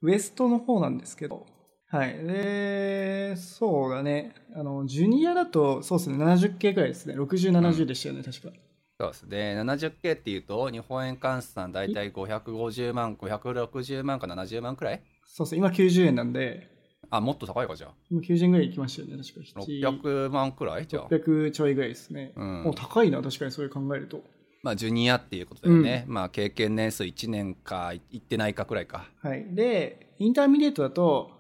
[0.02, 1.46] ウエストの方なんですけど、
[1.90, 2.14] はい。
[2.26, 4.34] で、そうだね。
[4.54, 7.16] あの、ジュニアだと、そうですね、70系くらいですね。
[7.16, 8.54] 60、70でしたよね、うん、確か。
[9.00, 9.62] そうですね。
[9.62, 15.02] 70K っていうと、日本円換算大体550万、560万か70万くらい？
[15.26, 16.68] そうそう、今90円なんで。
[17.10, 17.94] あ、もっと高いか、じゃあ。
[18.10, 19.62] 今90円ぐらいいきましたよね、確か。
[19.62, 20.88] 600万くらい？
[20.88, 21.08] じゃあ。
[21.10, 22.34] 600ちょいぐらいですね。
[22.36, 22.64] うん。
[22.64, 24.22] もう高いな、確かにそういう考えると。
[24.64, 26.06] まあ、ジュニアっていうことだよね。
[26.08, 29.06] うん、まあ、経験年数1年か、いってないかくらいか。
[29.22, 29.46] はい。
[29.54, 31.32] で、 intermediate だと、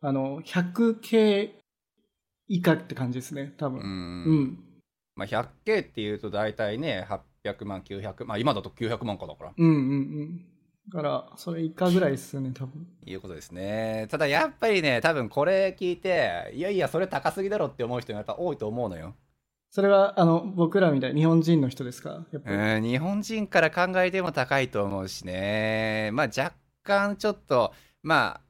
[0.00, 1.60] あの、100K
[2.48, 3.80] 以下って感じですね、多分。
[3.80, 3.86] うん。
[3.86, 3.86] う
[4.44, 4.58] ん。
[5.14, 7.06] まあ、100系っていうと大体ね、
[7.44, 9.52] 800万、900、まあ、今だと900万かだから。
[9.54, 9.76] うんうんう
[10.24, 10.46] ん。
[10.90, 12.86] だから、それ以下ぐらいですよね、多分。
[13.04, 14.08] いうことですね。
[14.10, 19.14] ただ、やっぱりね、多分これ聞いて、いやいや、それ高すぎだろって思う人がやっぱ多いと思うのよ。
[19.70, 22.26] それは、あの、僕らみたい日本人の人ですか？
[22.32, 22.88] やっぱり。
[22.88, 26.10] 日本人から考えても高いと思うしね。
[26.12, 28.40] まあ、若干ちょっと、まあ、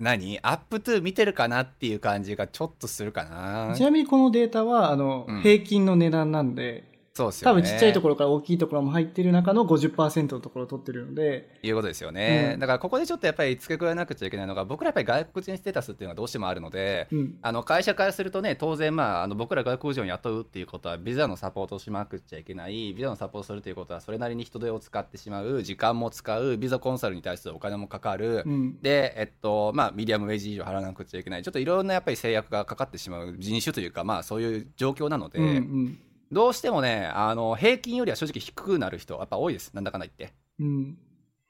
[0.00, 0.40] 何？
[0.42, 3.74] up to 見てるかなっていう感じがちょっとするかな。
[3.76, 7.62] ちなみにこのデータは、あの、うん、平均の値段なんで、そうですよね。
[7.62, 11.48] 多分ちっちゃいところから大きいところも入ってる中の50%のところを取ってるので。
[11.62, 12.50] いうことですよね。
[12.54, 35.98] うん、だからここでちょっとやっぱり付け加えなくちゃいけないのが、僕らやっぱり外国人ステータスっていうのがどうしてもあるので、うん、あの会社からするとね、当然まあ、あの僕ら外国人を雇うっていうことは、ビザのサポートをしなくちゃいけない、ビザのサポートするということは、それなりに人手を使ってしまう、時間も使う、ビザコンサルに対するお金もかかる、うん、で、えっと、まあ、 median wage 以上払わなくちゃいけない、ちょっといろんなやっぱり制約がかかってしまう人種というか、まあ、そういう状況なので、うんうん
[36.32, 39.72] どうしてもね、あの、平均よりは正直低くなる人、やっぱ多いです。
[39.74, 40.34] なんだかんだ言って。
[40.58, 40.98] うん。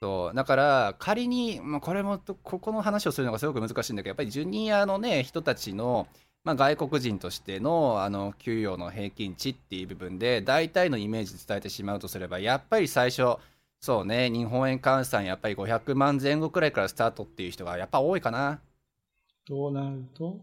[0.01, 0.37] そう。
[0.37, 6.07] だから、仮に、まあ、これも、ここの話をするのがすごく難しいんだけど、やっぱりジュニアのね、人たちの、
[6.45, 13.39] まあ、外国人としての、あの、給与の平均値っていう部分で、大体のイメージ伝えてしまうとすれば、やっぱり最初、
[13.81, 18.61] そうね、日本円換算、やっぱり500万前後くらいからスタートっていう人が、やっぱ多いかな。
[19.49, 20.41] どうなると、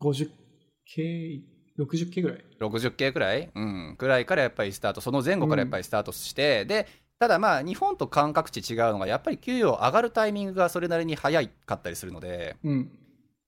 [0.00, 3.50] 50K 60系ぐらい ?60 系ぐらい？
[3.54, 3.96] うん。
[3.98, 6.86] くらいからやっぱりスタート、その前後からやっぱりスタートして、うん、で、
[7.18, 12.90] ただまあ、日本と感覚値違うのが、やっぱり給与上がるタイミングがそれなりに早かったりするので、うん、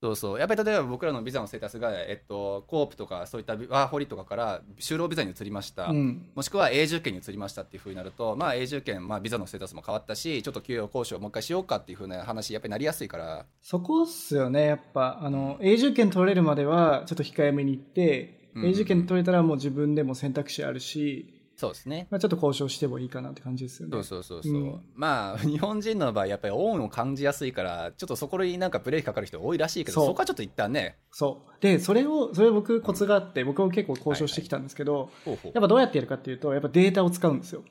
[0.00, 0.38] そうそう。
[0.38, 13.46] やっぱり例えば僕らのビザのステータスが、えっと、コープとかそういったワーホリとかから就労ビザに移りました、うん、もしくは永住権に移りましたっていうふうになると、まあ、永住権、まあ、ビザのステータスも変わったし、ちょっと給与交渉をもう一回しようかっていうふうな話、やっぱりなりやすいから。
[13.60, 15.18] そこっすよね、やっぱ。
[15.20, 22.06] あの、永住権取れるまでは、ちょっと控えめに行って、永住権取れたらもう自分でも選択肢あるし、そうですね。
[22.08, 23.92] まあ、ちょっと交渉してもいいかなって感じですよね。
[23.92, 24.52] そうそうそうそう。
[24.54, 30.98] うん、まあ、日本人の場合、やっぱり恩を感じやすいから、ちょっとそこになんかブレーキかかる人多いらしいけど、そこはちょっと一旦ね。
[31.10, 31.60] そう。
[31.60, 37.64] で、それを、それ僕コツがあって、うん、僕も結構交渉してきたんですけど、はいはい、やっぱどうやってやるかっていうと、やっぱデータを使うんですよ。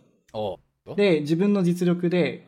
[0.97, 2.45] で、自分の実力で、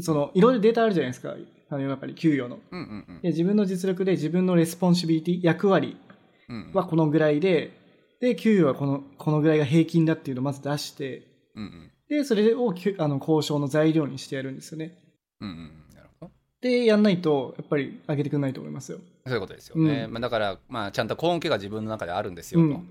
[0.00, 1.36] その、いろいろデータあるじゃないですか。
[1.68, 3.20] あの、やっぱり給与の、うんうんうん。
[3.22, 5.96] で、自分の実力で自分の responsibility、役割
[6.72, 7.79] はこのぐらいで、
[8.20, 14.98] で、給与はこの、このぐらいが平均だっていうのをまず出して、うんうん、で、それをあの交渉の材料にしてやるんですよね。
[15.40, 16.32] うんうん、なるほど。
[16.60, 18.98] で、やんないと、やっぱり上げてくれないと思いますよ。
[19.26, 20.04] そういうことですよね。
[20.06, 22.66] うん、まあ、だから、まあ、ちゃんと根拠が自分の中であるんですよと。
[22.66, 22.90] うん。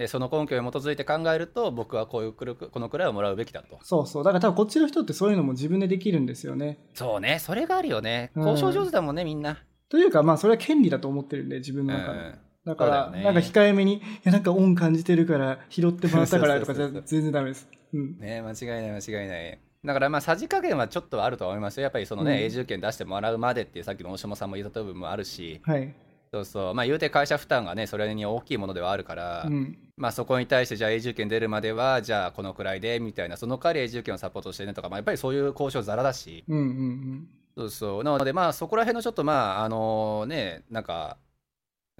[0.00, 3.78] でその根拠に基づいて考えると僕はこういうこのくらいをもらうべきだと。
[3.82, 4.24] そうそう。
[4.24, 6.78] だから多分こっちの人ってそういうのも自分でできるんですよね。
[6.94, 7.38] そうね。
[7.38, 8.30] それがあるよね。
[8.34, 9.58] 交渉上手だもんね、うん、みんな。
[9.90, 17.68] というかまあそれは権利だと思ってるんで自分の中で、うん、だから、ね、なんか控えめに、いや、なんか恩感じてるから、拾ってもらったからとかじゃ全然ダメです。
[17.94, 18.18] うん。
[18.20, 19.58] ね間違いない間違いない。
[19.82, 21.84] だからまあさじ加減はちょっとあると思いますよ。
[21.84, 25.94] やっぱりそのね、うん、永住権出してもらうまでっていうさっきの大島さんも言った部分もあるし、はい。
[26.32, 26.74] そうそう。
[26.74, 37.28] まあ言うて会社負担がね、それに大きいものではあるから、うん、まあそこに対してじゃあ永住権出るまでは、じゃあこのくらいで、みたいな、その代わり永住権をサポートしてねとか、まあやっぱりそういう交渉ざらだし、うんうんうん。
[37.56, 38.04] そうそう。
[38.04, 41.16] なのでまあそこら辺のちょっとまあ、あのね、なんか、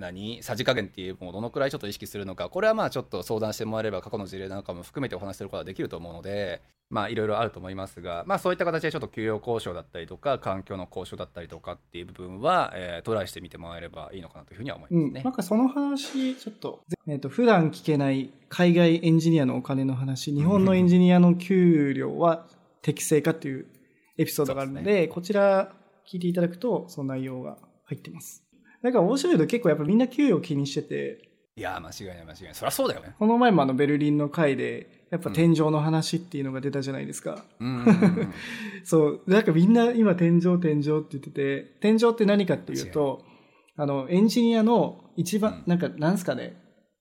[0.01, 0.43] 何？
[0.43, 15.09] さじ加減っていうのをどのくらいちょっと意識するのかこれはまあちょっと相談してもらえれば過去の事例なんかも含めてお話しすることができると思うのでまあいろいろあると思いますがまあそういった形でちょっと給与交渉だったりとか環境の交渉だったりとかっていう部分は、えー、トライしてみてもらえればいいのかなというふうには思いますね。
[15.19, 22.47] うん、なんかその話ちょっと,、えーと、普段聞けない海外エンジニアのお金の話日本のエンジニアの給料は
[22.83, 23.67] 適正かっていう
[24.19, 25.73] エピソードがあるので、ね、こちら
[26.11, 28.43] 聞いていただくとその内容が入ってます。
[28.83, 31.29] なんか面白いの結構やっぱみんな給与気にしてて。
[31.57, 32.55] いや、間違いない間違いない。
[32.55, 33.14] そりゃそうだよね。
[33.19, 37.45] この前もあのベルリンの会で、やっぱ天井の話っていうのが出たじゃないですか。
[37.59, 37.85] うん、
[38.85, 39.23] そう。
[39.27, 43.25] なんかみんな今天井天井って言ってて、天井って何かっていうと、
[43.77, 46.57] あの、エンジニアの一番、なんかなんすかね、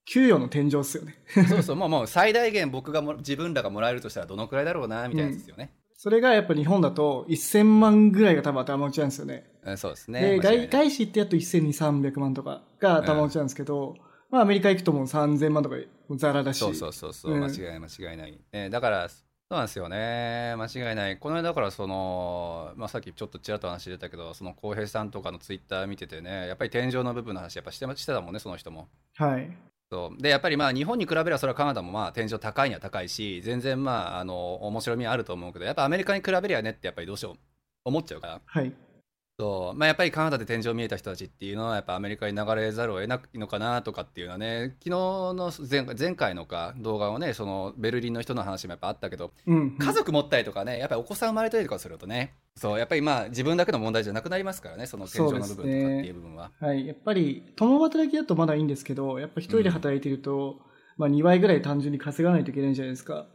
[0.06, 1.16] 給与の天井っすよね。
[1.48, 5.72] そうそう、もうもう最大限僕がも自分らがもらえるとしたらどのくらいだろうな、みたいなですよね。
[5.74, 9.44] うんそれがやっぱ日本だと1000万ぐらいが多分頭打ちなんですよね。
[9.78, 10.22] そうですね。
[10.22, 13.98] で、外外資ってやっと1200、300万とかが頭打ちなんですけど、うん、
[14.30, 15.76] まあアメリカ行くともう3000万とか
[16.16, 16.60] ザラだし。
[16.60, 18.40] そうそうそうそう、うん、間違いない間違いない。
[18.52, 19.16] えだから、そ
[19.52, 20.56] うなんですよね。
[20.58, 21.18] 間違いない。
[21.18, 28.88] この間だからその、まあさっきちょっとちらっと話出たけど、その浩平さんとかのツイッター見ててね、やっぱり天井の部分の話やっぱしてしてたもんね、その人も。
[29.16, 29.50] はい。
[29.92, 37.36] そうでやっぱりまあ日本に比べればそれはカナダもまあ天井高いには高いし全然まああの面白みはあると思うけどやっぱアメリカに比べりゃねってやっぱりどうしよう
[37.86, 38.72] 思っちゃうから、はい、
[39.40, 39.78] そう。
[39.78, 56.86] まあ、やっぱりカナダで天井見えた人たちっていうのはやっぱアメリカに流れざるを得ないのかなとかっていうのはね昨日の前前回のか動画をねそのベルリンの人の話もやっぱあったけど、うんうん、家族持ったりとかねやっぱりお子さん生まれたりとかするとねそうやっぱりまあ自分だけの問題じゃなくなりますからねその天井の部分とかっていう部分は、ね、はい。
[56.86, 60.60] やっぱり共働きだとまだいいんですけどやっぱ一人で働いてると、うん、
[60.98, 63.28] まあ2倍ぐらい単純に稼がないといけないんじゃないですか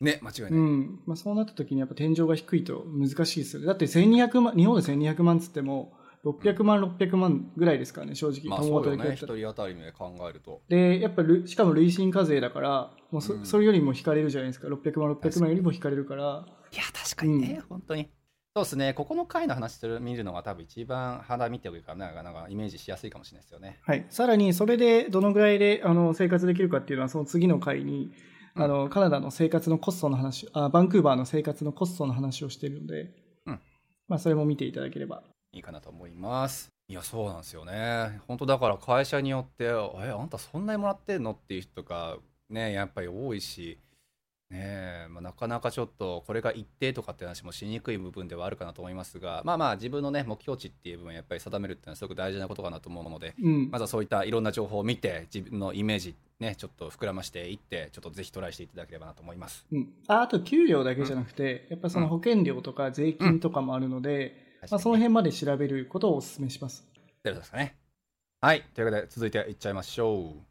[0.00, 0.50] ね、間違いない。
[0.52, 1.00] うん。
[1.06, 3.66] まあ、そうなった時にやっぱ天井が低いと難しいですよね。
[3.66, 5.92] だって1200万、日本で1200万つっても、
[6.24, 8.48] 600万、600万ぐらいですからね、正直。
[8.48, 9.12] まあ、そうよね。
[9.14, 10.62] 一人当たりで考えると。
[10.68, 14.68] で、やっぱり、しかも累進課税だから、もうそうん、それよりも引かれるじゃないですか。
[14.68, 16.46] 600万、600万よりも引かれるから。
[16.72, 18.10] いや、確かにね、うん、本当に。
[18.54, 23.78] そうですね、ここの回の話する見るのが多分一番肌見ておくから、なんかイメージしやすいかもしれないですよね。
[23.82, 24.06] はい。
[24.10, 28.10] さらに、それでどのぐらいであの生活できるかっていうのは、その次の回に、
[28.54, 33.14] あの、カナダの生活のコストの話あ、バンクーバーの生活のコストの話をしているので、
[33.46, 33.60] うん。
[34.08, 35.22] まあ、それも見ていただければ。
[35.52, 36.68] いいかなと思います。
[36.88, 38.20] いや、そうなんですよね。
[38.26, 41.32] 本当だから会社によって、え、あんたそんなにもらってんの？
[41.32, 42.16] っていう人が
[42.48, 43.78] ね、やっぱり多いし、
[44.50, 64.34] ねまあ、なかなかちょっとこれが一定とかって話もしにくい部分ではあるかなと思いますがまあまあ自分のね目標値っていう部分やっぱり定めるっていうのはすごく大事なことかなと思うので、うん、まずはそういったいろんな情報を見て自分のイメージねちょっと膨らましていってちょっとぜひトライしていただければなと思います、うん、ああと給料だけじゃなくて、うん、やっぱその保険料とか税金とかもあるので、
[64.68, 66.84] まあ、その辺まで調べることをお勧めします。
[67.22, 67.76] ですかね
[68.40, 68.64] はい。
[68.74, 70.49] というわけで続いていっちゃいましょう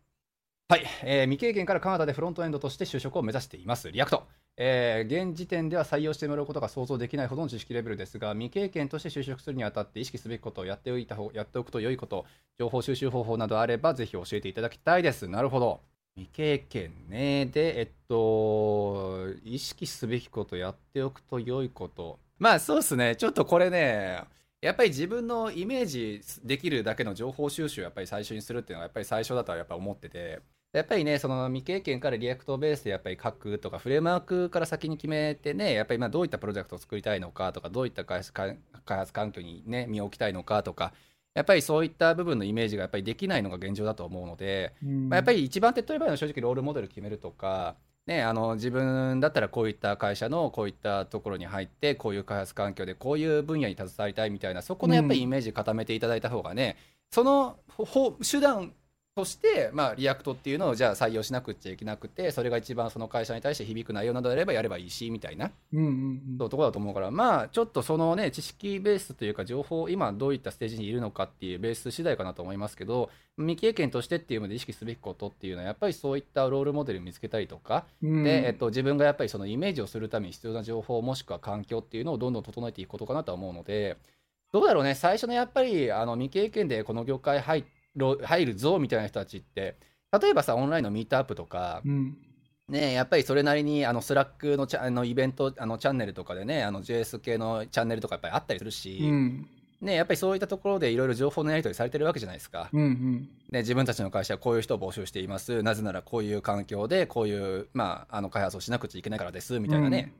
[0.71, 12.25] はい、えー、未経験からカナダでフロントエンドとして就職を目指しています React えー、現時点では採用してもらうことが想像できないほどの知識レベルですが、未経験として就職するにあたって意識すべきことをやっておいた方やっておくと良いこと、
[12.59, 15.29] 情報収集方法などあれば、ぜひ教えていただきたいです。
[15.29, 15.79] なるほど。
[16.17, 17.45] 未経験ね。
[17.45, 22.19] で、えっと、意識すべきこと、やっておくと良いこと。
[22.37, 23.15] まあ、そうですね。
[23.15, 24.25] ちょっとこれね、
[24.59, 38.23] やっぱり自分のイメージできるだけの情報収集をやっぱり最初にするっていうのはやっぱり最初だとはやっぱ思ってて、やっぱりね、その未経験から React ベースでやっぱり書くとか、フレームワークから先に決めてね、やっぱり今どういったプロジェクトを作りたいのかとか、どういった開
[38.85, 40.93] 発環境にね、身を置きたいのかとか、
[41.33, 47.75] やっぱりそういった部分のイメージがやっぱりできないのが現状だと思うので、まあ、やっぱり一番手っ取り早いのは正直ロールモデル決めるとか、
[48.07, 56.77] ね、あの自分だったらこういった会社のこういったところに入ってこういう開発環境でこういう分野に携わりたいみたいなそこのやっぱりイメージ固めていただいた方がね、
[57.11, 57.59] その
[58.29, 58.73] 手段
[59.19, 83.97] として、まあ、 React っていうのをじゃあ採用しなくちゃいけなくてそれが一番その会社に対して響く内容などであればやればいいしみたいな、うんうんうん、ところだと思うからまあちょっとそのね知識ベースというか情報今どういったステージにいるのかっていうベース次第かなと思いますけど未経験としてっていうので意識すべきことっていうのはやっぱりそういったロールモデル見つけたりとか、うん、で、えっと、自分がやっぱりそのイメージをするために必要な情報もしくは環境っていうのをどんどん整えていくことかなとは思うので
[84.51, 84.95] どうだろうね。
[84.95, 87.63] 最初のやっぱりあの未経験でこの業界入
[88.21, 89.77] 入るぞみたいな人たちって
[90.11, 92.17] 例えばさ、オンラインのミートアップとか、うん、
[92.67, 99.47] ね、やっぱりそれなりにあの Slack のチャあのイベントあのチャンネルとかでねあの JS 系のチャンネルとかやっぱりあったりするし、うん、
[99.81, 105.63] ね、やっぱりそういったところでいろいろ情報のやり取りされてるわけじゃないですか、うんうん、ね、自分たちの会社はこういう人を募集しています。
[105.63, 110.11] なぜならこういう環境でこういう、まあ、あの開発をしなくちゃいけないからですみたいなね、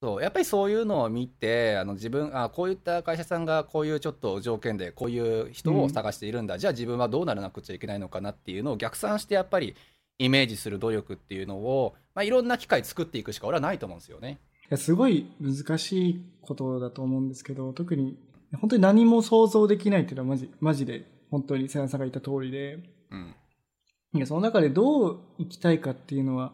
[0.00, 9.74] そうやっぱりそういうのを見てあの自分あこういった会社さんがこういうちょっと条件でこういう人を探しているんだ、うん、じゃあ自分はどうならなくちゃいけないのかなっていうのを逆算してやっぱり
[10.18, 14.38] イメージする努力っていうのを、まあ、いろんな機会作っていくしか俺はないと思うんですよね。
[14.64, 18.18] いやすごい難しいことだと思うんですけど特に
[18.60, 22.78] 本当に何も想像できないっていうのはマジマジで本当に瀬谷さんが言った通りで、
[23.10, 23.34] うん、
[24.14, 26.52] いやその中でどう生きたいかっていうのは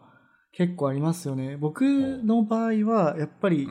[0.55, 1.57] 結構ありますよね。
[1.57, 3.67] 僕の場合は、やっぱり、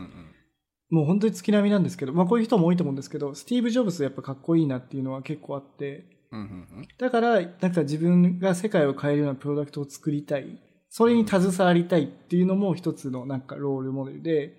[0.91, 6.05] もう本当に月並みなんですけど、まあこういう人も多いと思うんですけど、スティーブ・ジョブズやっぱかっこいいなっていうのは結構あって、
[6.99, 10.61] だから、なんか自分が世界を変えるようなプロダクトを作りたい。
[10.91, 14.57] それに携わりたいっていうのも一つのなんかロールモデルで、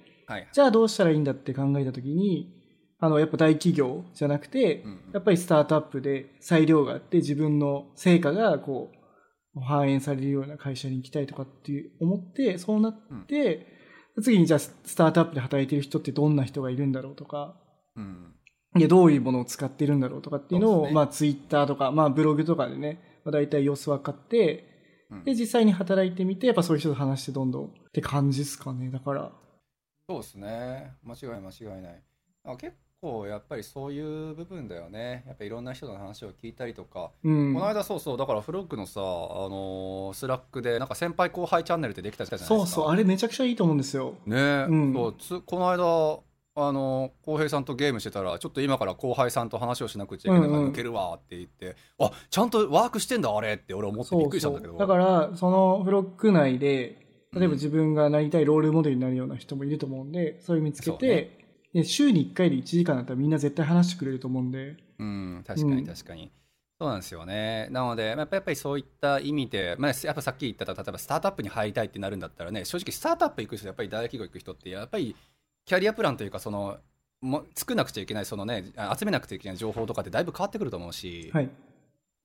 [0.51, 2.51] じゃあどうしたらいいんだって考えたときに、
[2.99, 4.83] あの、やっぱ大企業じゃなくて、
[5.13, 8.97] やっぱりスタートアップで裁量があって自分の成果がこう、
[9.61, 13.67] 反映されるような会社に行きたいとかって思って、そうなって、
[14.15, 17.55] うん、次にじゃあスタートアップで働いてる人ってどんな人がいるんだろうとか、
[17.95, 18.33] うん、
[18.75, 24.65] でどういうものを使ってるんだろうとかっていうのを、ね、まあツイッターとか、まあブログとかでね、まあ、大体様子分かって、
[25.09, 29.31] うん、で、実際に働いてみて、やっぱそういう人と話してどんどんって感じですかね、だから。
[30.09, 30.93] そうですね。
[31.03, 32.03] 間違い間違いない。
[32.57, 32.73] 結
[33.05, 35.23] 構やっぱりそういう部分だよね。
[35.27, 38.17] やっぱいろんな人の話を聞いたりとか、うん、この間そうそう。
[38.17, 42.55] だからフロックのさあの Slack でなんか先輩後輩チャンネルってできたじゃないですか。
[42.55, 42.89] そうそう。
[42.91, 44.15] あれめちゃくちゃいいと思うんですよ。
[44.25, 45.15] ね、うん、そう。
[45.19, 46.19] つこの間
[46.67, 51.65] あの浩平さんとゲームしてたらちょっと今から後輩さんと話をしなくちゃいけないから抜けるわって言って、
[51.99, 54.77] うんうん、あちゃんとワークしてんだあれって俺思ってびっくりしたんだけど。
[54.77, 61.44] だからそのフロック内で例えば自分がなりたいロールモデルになるような人もいると思うんで、それ見つけて、
[61.75, 64.77] で週に1回で1時間だったらみんな絶対話してくれると思うんで。
[64.97, 66.23] うん、確かに確かに。
[66.23, 66.29] うん、
[66.79, 67.67] そうなんですよね。
[67.69, 75.17] なので、やっぱりそういった意味で、まあ、やっぱさっき言った例えばスタートアップに入りたいってなるんだったらね、正直スタートアップ行く人、やっぱり大企業行く人って、やっぱり
[75.65, 76.77] キャリアプランというか、その、
[77.19, 81.49] も作らなくちゃいけない、そのね、集めなくちゃいけない情報とかってだいぶ変わってくると思うし、はい、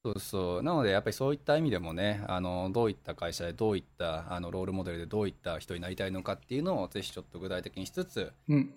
[0.03, 0.63] そうそう。
[0.63, 8.33] なのでやっぱりそういった意味でもねあのどういった会社でどういったあのロールモデルでどういった人になりたいのかっていうのをぜひちょっと具体的にしつつ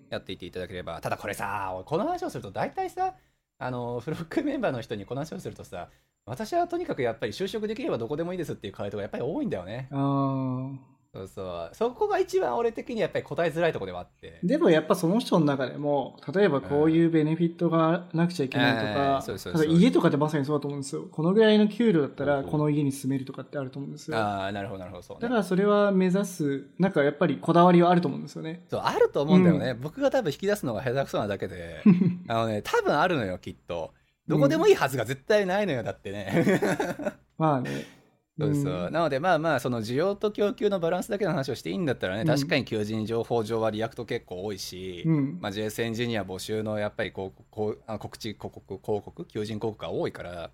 [0.10, 3.14] やっていっていただければ、うん、ただこれさこの話をすると大体さ
[3.58, 5.88] あのフロックメンバーの人にこの話をするとさ
[6.26, 9.90] 私はとにかくやっぱり就職できればどこでもいいですっていう回答がやっぱり多いんだよね。
[9.92, 10.72] あ
[11.14, 11.70] そうそう。
[11.74, 14.40] そこが一番俺的にやっぱり答えづらいところではあって。
[14.42, 21.04] でもやっぱその人の中でも例えばこういうベネフィットがなくちゃいけないとか、うん、家とかってまさにそうだと思うんですよ。
[21.12, 24.18] このぐらいの給料だったらこの家に住めるとかってあると思うんですよ。
[24.18, 25.04] ああなるほどなるほど。
[25.04, 28.66] そう、ね、だからそれは目指すなんかやっぱりこだわりはあると思うんですよね。
[28.72, 31.84] そうあると思うんだよね、うん、僕が多分引き出すのが下手くそなだけで。
[32.28, 33.94] あのね多分あるのよきっと。
[34.28, 36.62] どこでもいいはずが絶対ないのよだってね。
[37.38, 38.03] まあね
[38.40, 50.52] そうそう、うん、なのでまあまあその需要と供給のバランスだけの話をしていいんだったらね、うん、確かに求人情報上は React 結構多いし、うん、まあ、JS エンジニア募集のやっぱりこうこうあ告知広告広告求人広告が多いから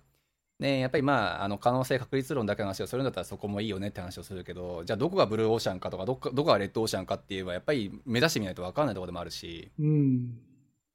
[0.60, 10.38] ね、やっぱりまああの可能性確率論だけの話をするんだったらそこもいいよねって話をするけどじゃあどこがブルーオーシャンかとかどこどこがレッドオーシャンかって言えばやっぱり目指してみないと分かんないところでもあるし、うん、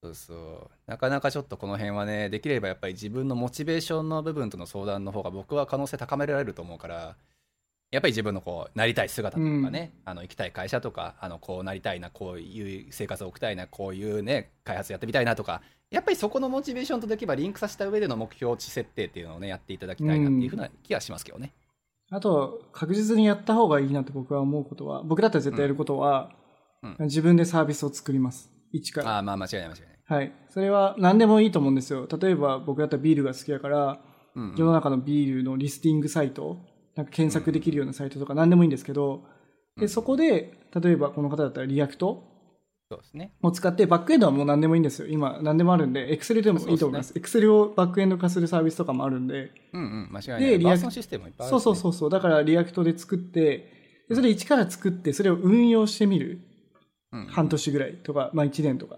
[0.05, 7.15] そうそうなかなかちょっとこの辺はねできればやっぱり自分のモチベーションの部分との相談の方が僕は可能性高められると思うから
[7.91, 21.53] やっぱり自分のこうなりたい姿とかね、うん、あの行きたい会社とかあのこうなりたいなこういう生活を送りたいなこういうね開発やってみたいなとかやっぱりそこのモチベーションとできればリンクさせた上での目標値設定っていうのをねやっていただきたいなっていうふうな気がしますけどね。
[22.11, 26.31] あと確実にやった方がいいなと僕は思うことは僕だったら絶対やることは、
[26.83, 29.17] うんうん、自分でサービスを作ります一から。
[29.19, 29.94] あまあ間違いない間違いない。
[30.05, 30.31] はい。
[30.49, 32.07] それは何でもいいと思うんですよ。
[32.19, 33.99] 例えば僕だったらビールが好きだから、
[34.35, 36.59] うん、世の中のビールのリスティングサイト
[36.95, 39.23] なんか検索できるようなサイトとか何でもいいんですけど、
[39.77, 42.35] でそこで、例えばこの方だったら React
[42.89, 43.33] そうですね。
[43.41, 45.07] を使って、バックエンドはもう何でもいいんですよ。
[45.07, 47.13] 今、何でもあるんで、エクセルでもいいと思います。
[47.15, 49.51] エクセルをバックエンド化するサービスとかもあるんで。
[49.73, 50.41] うんうん、間違いない。
[50.41, 52.09] で、 React システムいっぱいある、ね、そうそうそう。
[52.11, 56.41] だから、 React で作って、でそれ一から作って、それを運用してみる。
[57.11, 58.97] うん、半年ぐらいとか、まあ1年とか。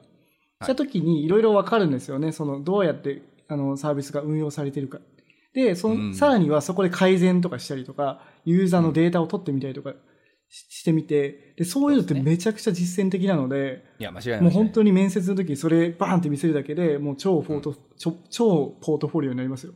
[0.61, 2.31] した時に、いろいろわかるんですよね。
[2.31, 4.99] その、どうやって、あの、サービスが運用されてるか。
[5.53, 9.93] で、その、うん、さらにはそこで改善とかしたりとか、ユーザーのデータを取ってみたりとか
[10.49, 14.41] してみて、で、そういうのってめちゃくちゃ実践的なので、いや、間違いない。
[14.41, 17.77] もう本当に面接の時にそれバーンって見せるだけで、もう超フォート、うん、
[18.29, 19.73] 超ポートフォリオになりますよ。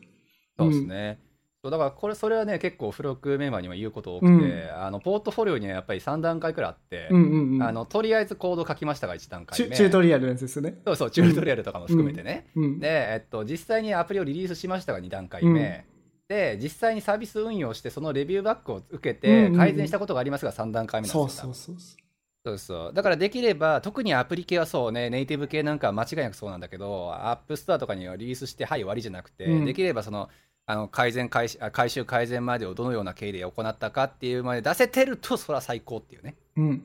[0.58, 1.20] そうですね。
[1.26, 1.31] うん
[1.64, 10.82] そうだからこれそれはね結構付録メンバーにも言うこと多くて、うん、あのポートフォリオにはやっぱり3段階くらいあって、うんうんうん、あのとりあえずコード書きましたが1段階目チュートリアルのやつですね。
[10.86, 15.86] そうそうチュートリアルとかも含めてね、うんうん、で、えっと、実際にアプリをリリースしましたが2段階目、
[16.28, 21.76] で実際にサービス運用してそのレビューバックを受けて改善したことがありますが3段階目なんですよ、そうそうそう
[22.44, 22.94] そうそう。
[22.94, 30.30] だからできれば特にアプリ系はそうねネイティブ系なんかは間違いなくそうなんだけどアップストアとかにはリリースしてはい終わりじゃなくて、うん、できればその
[30.72, 36.84] あの改善回改修改善までをどのような経緯で行ったかっていうまで出せてるとそれは最高っていうね、うん、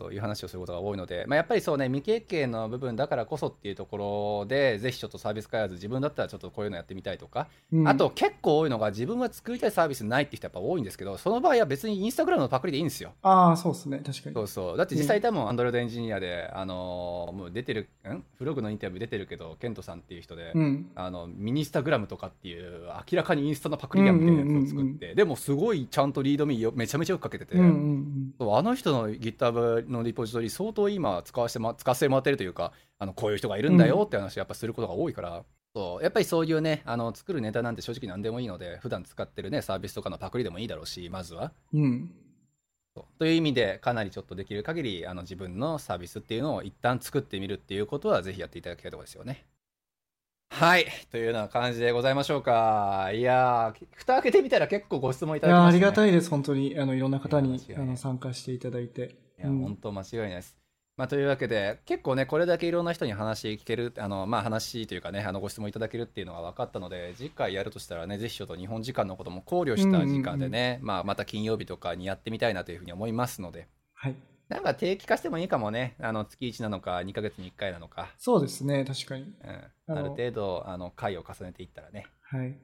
[0.00, 13.12] そういう話をすることが多いので、まあ、やっぱりそうね未経験の部分だからこそっていうところでぜひちょっとサービス開発自分だったらちょっとこういうのやってみたいとか、うん、あと結構多いのが自分は作りたいサービスないって人やっぱ多いんですけどその場合は別にインスタグラムのパクリでいいんですよ。
[13.20, 13.98] ああそうですね。
[13.98, 14.34] 確かに。
[14.34, 14.76] そうそう。
[14.78, 18.24] だって実際多分アンドロイドエンジニアで、あのー、もう出てるん？
[18.38, 41.52] フログのインタビュー出てるけどケントさんっていう人で、うん、あのミニスタグラムとかっていう明らかにインスタのパクリやみたいなやつを作って、でもすごいちゃんとリードミーめちゃめちゃよくかけてて、うんうんうん、あの人の GitHub のリポジトリ相相当今使わせて、ま、使わせてもらってるというかあのこういう人がいるんだよって話をやっぱすることが多いから、うん、そうやっぱりそういうねあの作るネタなんて正直何でもいいので普段使ってるねサービスとかのパクリでもいいだろうしまずは。
[41.74, 42.10] うん
[43.18, 49.46] という意味でかなりちょっとできる限りあの自分のサービスっていうのを一旦作ってみるっていうことはぜひやっていただきたいところですよね。
[50.50, 50.86] はい。
[51.10, 53.10] というような感じでございましょうか。
[53.14, 56.76] いやー、蓋開けてみたら結構ご質問いただきました、ね、ありがたいです、本当に。
[56.78, 59.14] あの、いろんな方にあの参加していただいて。
[59.40, 60.60] いや、うん、本当間違いないです。
[60.96, 73.68] まあ、というわけで結構ねこれだけいろんな人に話聞けるあの、まあ、話というかねあのご質問いただけるっていうのが分かったので次回やるとしたらねぜひちょっと日本時間のことも考慮した時間でね、まあ、また金曜日とかにやってみたいなというふうに思いますので。
[73.94, 74.14] はい
[74.50, 75.94] なんか定期化してもいいかもね。
[76.00, 78.12] あの月1なのか、2か月に1回なのか。
[78.18, 79.32] そうですね、確かに。
[79.88, 82.06] うん、ある程度、あの回を重ねていったらね。
[82.22, 82.58] はい。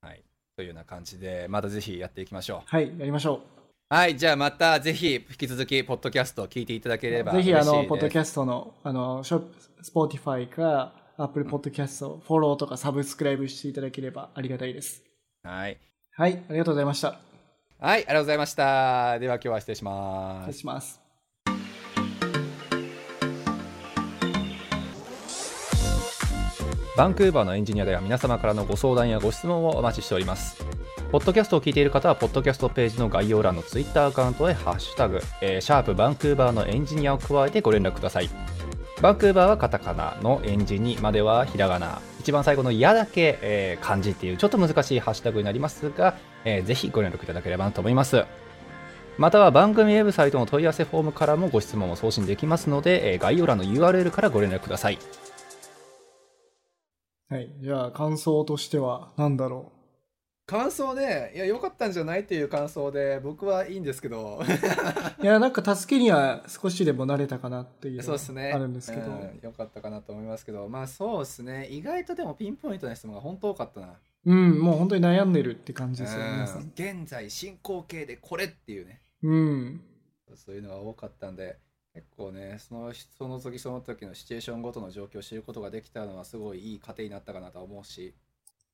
[0.00, 0.24] はい。
[0.56, 2.60] というような感じで、またぜひやっていきましょう。
[2.66, 3.55] はい、やりましょう。
[3.88, 15.04] はい、じゃあまたぜひ引き続き、ポッドキャストを聞いていただければぜひ、あの、ポッドキャストの、あの、ショップ、 Spotify か、Apple Podcast フォローとかサブスクライブしていただければありがたいです。
[15.44, 15.78] はい。
[16.16, 17.20] はい、ありがとうございました。
[17.78, 19.18] はい、ありがとうございました。
[19.20, 20.46] では今日は失礼します。
[20.46, 21.00] 失礼します。
[26.96, 30.66] バンクーバーのエンジニアでは皆様からのご相談やご質問をお待ちしております。
[31.16, 38.28] ポッドキャストを聞いている方は、ポッドキャストページの概要欄のツイッターアカウントへハッシュタグ、えー、シャープバンクーバーのエンジニアを加えてご連絡ください。
[39.00, 42.02] バンクーバーはカタカナのエンジニまではひらがな。
[42.20, 48.26] 一番最後のやだけ、えー、漢字っていうちょっと難しいハッシュタグになりますが、えー、ぜひご連絡いただければなと思います。
[49.16, 54.98] または番組ウェブサイトの問い合わせフォームからもご質問を送信できますので、えー、概要欄の URL からご連絡ください。
[57.30, 57.50] はい。
[57.62, 59.75] じゃあ、感想としては何だろう？
[60.46, 64.40] 感想ね、いや、良かったんじゃないっていう感想で、僕はいいんですけど。
[65.20, 68.52] いや、なんか助けには少しでも慣れたかなっていうそうですね。
[68.52, 69.10] あるんですけど。
[69.42, 71.66] 良、かったかなと思いますけど、まあそうですね。
[71.66, 73.98] 意外とでもピンポイントな質問が本当多かったな。
[74.24, 76.70] うん、もう本当に悩んでるって感じですよね、皆さん。
[76.74, 79.00] 現在進行形でこれっていうね。
[79.24, 79.80] うん。
[80.36, 81.58] そういうのが多かったんで、
[81.92, 88.14] 結構ね、そのその時その時のシチュエーションごとの状況を知ることができたのはすごいいい糧になったかなと思うし。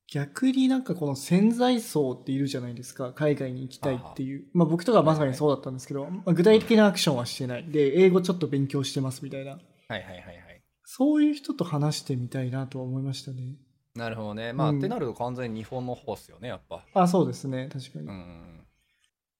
[0.08, 3.12] 逆になんかこの潜在層っているじゃないですか。
[3.12, 4.44] 海外に行きたいっていう。
[4.52, 7.64] まあ僕とかまさにそうだったんですけど、まあ、具体的なアクションはしてない。
[7.64, 9.52] で、英語ちょっと勉強してますみたいな。
[9.52, 10.62] はいはいはいはい。
[10.84, 13.56] そういう人と話してみたいなとは思いましたね。
[13.94, 14.52] なるほどね。
[14.52, 16.84] まあ、うん、ってなると完全に日本の方っすよね、やっぱ。
[16.94, 17.68] あ、そうですね。
[17.72, 18.06] 確かに。
[18.06, 18.66] うん。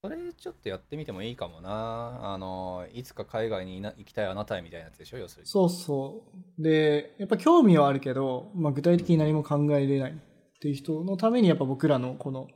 [0.03, 2.33] それちょっとやってみてもいいかもな。
[2.33, 5.49] あの、いつか海外に行きたいあなたへみたいなやつでしょ、要するに。
[5.49, 6.25] そうそ
[6.59, 6.63] う。
[6.63, 10.19] で、やっぱ興味はあるけど、まあ具体的に何も考えれない。
[10.63, 12.47] っていう人のためにやっぱ僕らのこの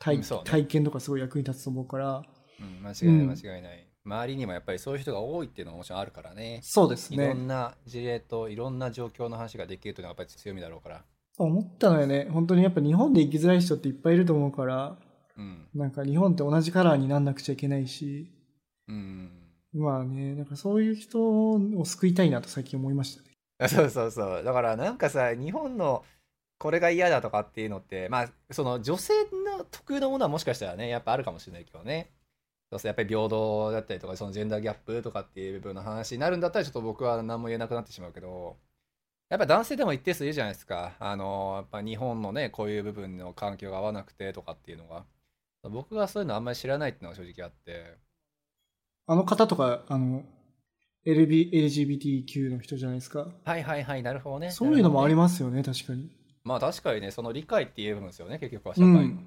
[0.00, 2.24] 体うんね、体験とかすごい役に立つと思うから。
[2.60, 3.88] うん、間違いない間違いない。
[4.04, 6.58] うん、周りにもやっぱりそういう人が多いっていうのはもちろんあるからね。
[6.64, 7.24] そうですね。
[7.24, 11.04] いろんな事例といろんな状況の話ができるというのはやっぱり強みだろうから。
[11.38, 12.28] 思ったのよね。
[12.32, 14.98] 本当にやっぱ日本で生きづらい人っていっぱいいると思うから、
[15.36, 18.32] うん、なんか日本って同じカラーになんなくちゃいけないし、
[18.88, 19.30] うん、
[19.72, 23.68] まあね、なんかそういう人を救いたいなと最近思いましたね。
[23.68, 24.42] そうそうそう。
[24.42, 26.04] だからなんかさ、日本の
[26.62, 29.12] これが嫌だとかっていうのって、まあ、その女性
[29.56, 32.12] の特有のものはもしかしたらね、やっぱあるかもしれないけどね。
[32.70, 38.58] そうすやっぱり平等だったりとか、そのジェンダーギャップとかっていう部分の話になるんだったら、ちょっと僕は何も言えなくなってしまうけど、
[39.28, 40.94] やっぱ男性でも一定数いるじゃないですか。
[41.00, 45.04] あの、やっぱ日本のね、こういう部分の環境が合わなくてとかっていうのが。
[45.68, 47.98] 僕がそういうのあんまり知らないっていうのが正直あって。
[49.08, 50.22] あの方とか、あの、
[51.04, 53.26] LB LGBTQ の人じゃないですか。
[53.44, 54.52] はいはいはい、なるほどね。
[54.52, 56.21] そういうのもありますよね、確かに。
[56.44, 58.98] まあ確かにね、その理解っていう部分ですよね、結局は社会の。
[58.98, 59.26] うん、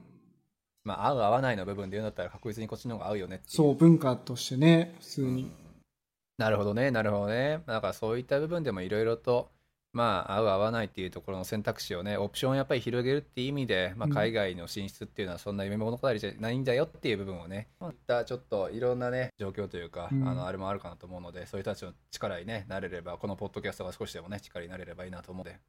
[0.83, 5.51] まあ合う合わないの部分で言うんだったら確実にこっちの方が合うよねってそう、文化としてね、普通に、うん。
[6.37, 7.61] なるほどね、なるほどね。
[7.65, 9.49] だからそういった部分でもいろいろと、
[9.93, 25.59] まあ合う合わないっていうところの選択肢をね、オプションをやっぱり広げるっていう意味で、まあ、海外の進出っていうのはそんな夢物語じゃないんだよっていう部分をね、またちょっといろんなね、状況というか、うん、あのあれもあるかなと思うので、そういう人たちの力に、ね、なれれば、このポッドキャストが少しでもね、力になれればいいなと思うので。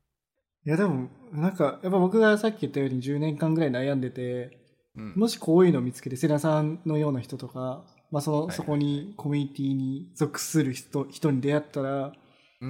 [0.66, 4.58] いやでも、なんか、やっぱ僕がさっき言ったように10年間ぐらい悩んでて、
[4.96, 12.12] うん、もしこういうのを見つけて、セナさんのような人とか、まあその、はい、そこにコミュニティに属する人、人に出会ったら、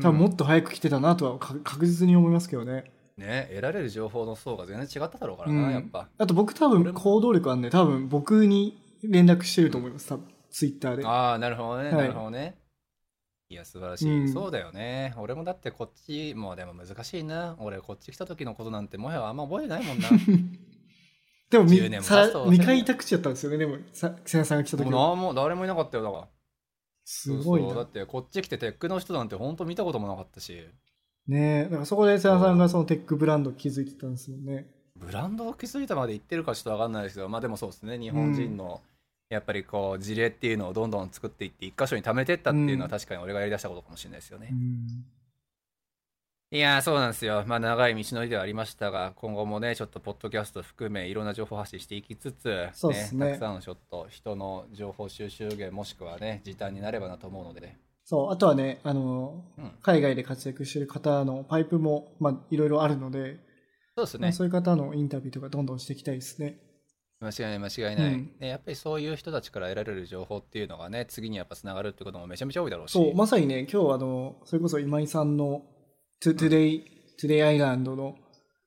[0.03, 2.84] 多分もっと早く来てたなとは確実に思いますけどね。
[3.16, 6.09] ね得られる情報の層が全然違っただろうからな、うん、やっぱ。
[6.18, 11.07] あと僕多分行動力あんね、多分僕に連絡してると思います、多分、ツイッターで。
[11.07, 12.59] ああ、なるほどね、はい、なるほどね。
[13.49, 15.14] いや、素晴らしい、うん、そうだよね。
[15.16, 17.57] 俺もだってこっち、もうでも難しいな。
[17.61, 20.09] 俺こっち来た時のことなんてもはやあんま覚えてないもんな。
[21.49, 25.14] でも見、さ2回た口やったんですよね、でも、さ、瀬さんが来た時も。
[25.14, 26.28] も誰もいなかったよ、だから。
[27.05, 30.66] すごいそうだってこっち来てテックの人なんて本当見たこともなかったし。
[31.28, 34.66] ねえ、だからそこで瀬田さんがそのテックブランド気づいてたんですよね。
[34.97, 38.95] ブランドを気づいたまで言ってるかちょっとわかんないですけど、まあでもそうですね、日本人の、うん
[39.29, 44.49] やっぱりこう事例っていうのをどんどん作っていって一箇所に貯めてったっていうのは確かに俺がやりだしたことかもしれないですよね。
[44.53, 45.05] うん、
[46.57, 47.43] いやそうなんですよ。
[47.47, 57.81] まあ長い道のりではありましたが、今後もね、ちょっとポッドキャスト含めいろんな情報発信していきつつ、そうですね、たくさんのちょっと人の情報収集源もしくはね、時短になればなと思うのでね。
[58.05, 63.41] そう、あとはね、あの、うん、海外で活躍してる方のパイプも、まあいろいろあるので、
[63.97, 66.61] そうですね、まあ、そういう方のインタビューとかどんどんしていきたいですね。
[67.21, 72.93] 間違いない間違いない、うん、やっぱりそういう人たちから得られる情報っていうのがね次にやっぱつながるってこともめちゃめちゃ多いだろうし。
[72.93, 75.62] そうまさにね今日あのそれこそ今井さんの
[76.21, 76.81] トゥトゥデイ、
[77.19, 78.17] トゥデイアイランドの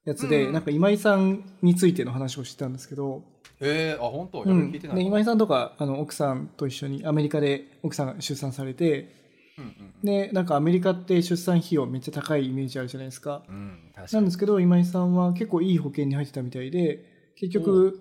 [0.06, 3.24] やつで、うん、なんか今井さんについての話をしてたんですけど
[3.62, 9.20] えー、あ本当、うん、聞いてない、今井さんとかあの奥さんと一緒にアメリカで奥さんが出産されて、
[9.58, 13.44] うんうんで、なんかアメリカって出産費用めっちゃ高いイメージあるじゃないですか。
[13.50, 18.00] うん、なんですけど、今井さんは結構いい保険に入ってたみたいで、結局、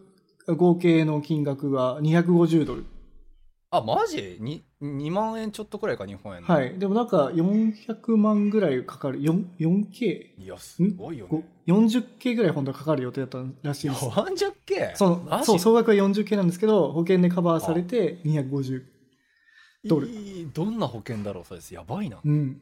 [0.55, 2.85] 合計の金額が250ドル。
[3.71, 6.79] あ、マジ？2, ?2 万円ちょっとくらいか、日本円はい。
[6.79, 9.21] でもなんか400万ぐらいかかる。
[9.21, 10.43] 4, 4K?
[10.43, 11.45] いや、すごいよね。
[11.67, 14.07] 40K ぐらい本当はかかる予定だったらしいです。
[14.07, 14.97] 40K?
[14.97, 18.83] そう、そう、総額は 40K なんですけど、保険でカバーされて250
[19.85, 20.09] ドル。
[20.55, 21.75] どんな保険だろう、それです。
[21.75, 22.21] やばいな。
[22.25, 22.61] うん。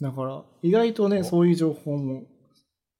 [0.00, 2.24] だから、意外とね、そういう情報も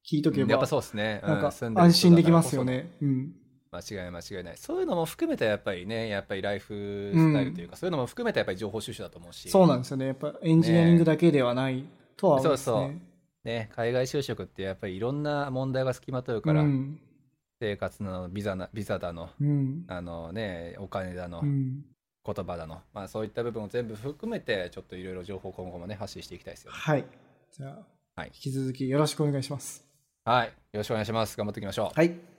[0.08, 0.50] 聞いとけば。
[0.52, 1.20] やっぱそうですね。
[1.26, 2.96] なんか、安心できますよね。
[3.02, 3.32] うん。
[3.72, 4.56] 間違い間違いない。
[4.56, 9.48] そういうのも含めてやっぱりねやっぱりライフスタイルというか、うん、そういうのも含めてやっぱり情報収集だと思うし。
[9.50, 10.06] そうなんですよね。
[10.06, 11.84] やっぱエンジニアリングだけではない
[12.16, 13.00] とは思うんですね、そうそう。
[13.44, 17.00] ね海外就職ってやっぱりいろんな問題が付きまとうから、うん、
[17.60, 26.78] 生活のビザなビザだの、うん、あのねお金だの、言葉だの、まあ、そういった部分を全部含めてちょっといろいろ情報今後もね発信していきたいですよね。
[26.78, 27.04] はい。
[27.52, 29.84] じゃあ、はい、引き続きよろしくお願いします。
[30.24, 30.46] はい。
[30.46, 31.36] よろしくお願いします。
[31.36, 31.98] 頑張っていきましょう。
[31.98, 32.35] はい